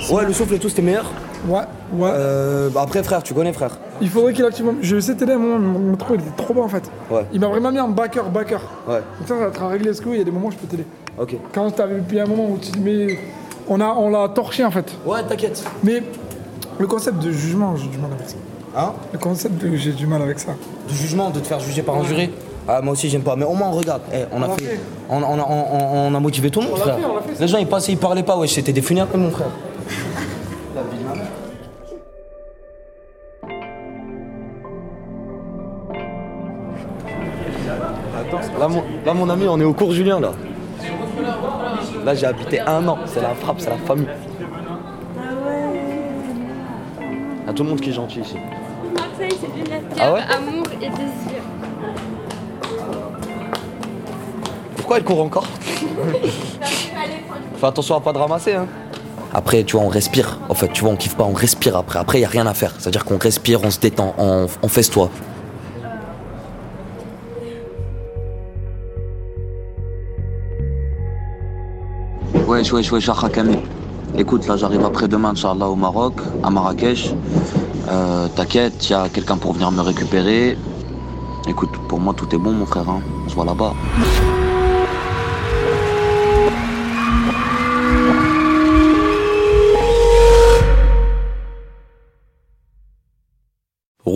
Ouais, 0.09 0.25
le 0.25 0.33
souffle 0.33 0.53
et 0.55 0.59
tout, 0.59 0.69
c'était 0.69 0.81
meilleur 0.81 1.05
Ouais, 1.47 1.61
ouais. 1.93 2.09
Euh, 2.13 2.69
bah 2.69 2.81
après, 2.83 3.03
frère, 3.03 3.21
tu 3.21 3.33
connais, 3.33 3.53
frère. 3.53 3.77
Il 4.01 4.09
faudrait 4.09 4.33
qu'il 4.33 4.43
active. 4.43 4.65
Je 4.81 4.95
vais 4.95 4.99
essayer 4.99 5.13
de 5.13 5.19
t'aider 5.19 5.33
à 5.33 5.35
un 5.35 5.39
moment, 5.39 5.59
mon, 5.59 5.79
mon 5.79 5.95
trou, 5.95 6.15
il 6.15 6.21
était 6.21 6.35
trop 6.35 6.53
bas 6.53 6.61
en 6.61 6.67
fait. 6.67 6.83
Ouais. 7.11 7.25
Il 7.31 7.39
m'a 7.39 7.47
vraiment 7.47 7.71
mis 7.71 7.79
en 7.79 7.89
backer, 7.89 8.29
backer. 8.29 8.61
Ouais. 8.87 9.01
Donc 9.19 9.27
ça, 9.27 9.35
ça 9.37 9.45
va 9.45 9.51
te 9.51 9.63
régler 9.63 9.93
ce 9.93 10.01
coup, 10.01 10.13
il 10.13 10.17
y 10.19 10.21
a 10.21 10.23
des 10.23 10.31
moments 10.31 10.47
où 10.47 10.51
je 10.51 10.57
peux 10.57 10.67
t'aider. 10.67 10.85
Ok. 11.17 11.35
Quand 11.53 11.69
t'avais 11.71 11.99
puis 11.99 12.19
un 12.19 12.25
moment 12.25 12.49
où 12.49 12.57
tu 12.57 12.77
mais 12.79 13.19
on 13.67 13.79
a 13.81 13.87
on 13.87 14.09
l'a 14.09 14.29
torché 14.29 14.63
en 14.65 14.71
fait. 14.71 14.91
Ouais, 15.05 15.23
t'inquiète. 15.27 15.63
Mais 15.83 16.03
le 16.79 16.87
concept 16.87 17.19
de 17.19 17.31
jugement, 17.31 17.75
j'ai 17.75 17.87
du 17.87 17.97
mal 17.97 18.11
avec 18.13 18.29
ça. 18.29 18.35
Hein? 18.75 18.93
Le 19.13 19.19
concept 19.19 19.61
de 19.63 19.75
j'ai 19.75 19.91
du 19.91 20.05
mal 20.07 20.21
avec 20.21 20.39
ça. 20.39 20.51
De 20.87 20.93
jugement, 20.93 21.29
de 21.29 21.39
te 21.39 21.47
faire 21.47 21.59
juger 21.59 21.81
par 21.81 21.95
un 21.95 22.03
juré 22.03 22.31
ah, 22.67 22.81
moi 22.81 22.93
aussi 22.93 23.09
j'aime 23.09 23.21
pas, 23.21 23.35
mais 23.35 23.45
au 23.45 23.53
moins 23.53 23.69
regarde, 23.69 24.01
Eh, 24.13 24.25
on, 24.31 24.41
a 24.41 24.49
fait, 24.49 24.63
fait. 24.63 24.79
On, 25.09 25.17
on 25.23 25.39
a, 25.39 25.45
on- 25.49 26.07
on 26.11 26.15
a 26.15 26.19
motivé 26.19 26.49
tout 26.49 26.61
le 26.61 26.67
monde, 26.67 26.77
frère. 26.77 26.95
fait, 26.97 27.05
on 27.05 27.15
l'a 27.15 27.21
fait, 27.21 27.39
Les 27.41 27.47
gens 27.47 27.57
ils 27.59 27.67
passaient, 27.67 27.93
ils 27.93 27.97
parlaient 27.97 28.23
pas, 28.23 28.37
ouais, 28.37 28.47
c'était 28.47 28.73
des 28.73 28.81
funérailles, 28.81 29.09
mon 29.15 29.31
frère. 29.31 29.47
Là 38.59 38.67
mon, 38.67 38.83
là, 39.05 39.13
mon 39.13 39.29
ami, 39.29 39.47
on 39.47 39.59
est 39.59 39.63
au 39.63 39.73
cours 39.73 39.91
Julien, 39.91 40.19
là. 40.19 40.31
Là, 42.03 42.15
j'ai 42.15 42.25
habité 42.25 42.59
un 42.61 42.87
an. 42.87 42.97
C'est 43.05 43.21
la 43.21 43.35
frappe, 43.35 43.59
c'est 43.59 43.69
la 43.69 43.77
famille. 43.77 44.07
Il 47.43 47.47
y 47.47 47.49
a 47.49 47.53
tout 47.53 47.63
le 47.63 47.69
monde 47.69 47.79
qui 47.81 47.89
est 47.89 47.93
gentil 47.93 48.19
ici. 48.21 48.35
Marseille, 48.95 49.37
c'est 49.39 49.47
une 49.47 49.81
Ah 49.99 50.13
ouais? 50.13 50.19
Amour 50.35 50.65
et 50.73 50.77
désir. 50.77 51.36
Pourquoi 54.87 54.99
elle 54.99 55.03
court 55.03 55.21
encore 55.21 55.43
Fais 57.57 57.65
attention 57.67 57.97
à 57.97 57.99
pas 57.99 58.13
de 58.13 58.19
ramasser, 58.19 58.53
hein. 58.53 58.67
Après, 59.33 59.65
tu 59.65 59.75
vois, 59.75 59.85
on 59.85 59.89
respire. 59.89 60.39
En 60.47 60.53
fait, 60.53 60.69
tu 60.69 60.79
vois, 60.79 60.91
on 60.91 60.95
kiffe 60.95 61.17
pas, 61.17 61.25
on 61.25 61.33
respire 61.33 61.75
après. 61.75 61.99
Après, 61.99 62.21
il 62.21 62.23
a 62.23 62.29
rien 62.29 62.47
à 62.47 62.53
faire. 62.53 62.71
C'est-à-dire 62.79 63.03
qu'on 63.03 63.17
respire, 63.17 63.59
on 63.65 63.69
se 63.69 63.81
détend, 63.81 64.15
on, 64.17 64.47
on 64.63 64.67
festoie. 64.69 65.09
Wesh, 72.47 72.71
wesh, 72.71 72.91
wesh, 72.91 73.09
Hakami. 73.09 73.57
Écoute, 74.17 74.47
là, 74.47 74.55
j'arrive 74.57 74.83
après-demain, 74.85 75.29
Inch'Allah, 75.31 75.67
au 75.67 75.75
Maroc, 75.75 76.13
à 76.43 76.49
Marrakech. 76.49 77.13
Euh, 77.89 78.27
T'inquiète, 78.35 78.89
il 78.89 78.91
y 78.91 78.95
a 78.95 79.09
quelqu'un 79.09 79.37
pour 79.37 79.53
venir 79.53 79.71
me 79.71 79.81
récupérer. 79.81 80.57
Écoute, 81.47 81.71
pour 81.87 81.99
moi, 81.99 82.13
tout 82.15 82.33
est 82.33 82.37
bon, 82.39 82.51
mon 82.51 82.65
frère. 82.65 82.89
hein. 82.89 83.01
On 83.25 83.29
se 83.29 83.35
voit 83.35 83.45
là-bas. 83.45 83.73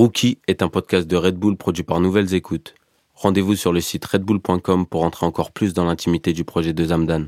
Rookie 0.01 0.39
est 0.47 0.63
un 0.63 0.67
podcast 0.67 1.07
de 1.07 1.15
Red 1.15 1.35
Bull 1.35 1.57
produit 1.57 1.83
par 1.83 1.99
Nouvelles 1.99 2.33
Écoutes. 2.33 2.73
Rendez-vous 3.13 3.55
sur 3.55 3.71
le 3.71 3.81
site 3.81 4.03
redbull.com 4.03 4.87
pour 4.87 5.03
entrer 5.03 5.27
encore 5.27 5.51
plus 5.51 5.75
dans 5.75 5.85
l'intimité 5.85 6.33
du 6.33 6.43
projet 6.43 6.73
de 6.73 6.83
Zamdan. 6.83 7.27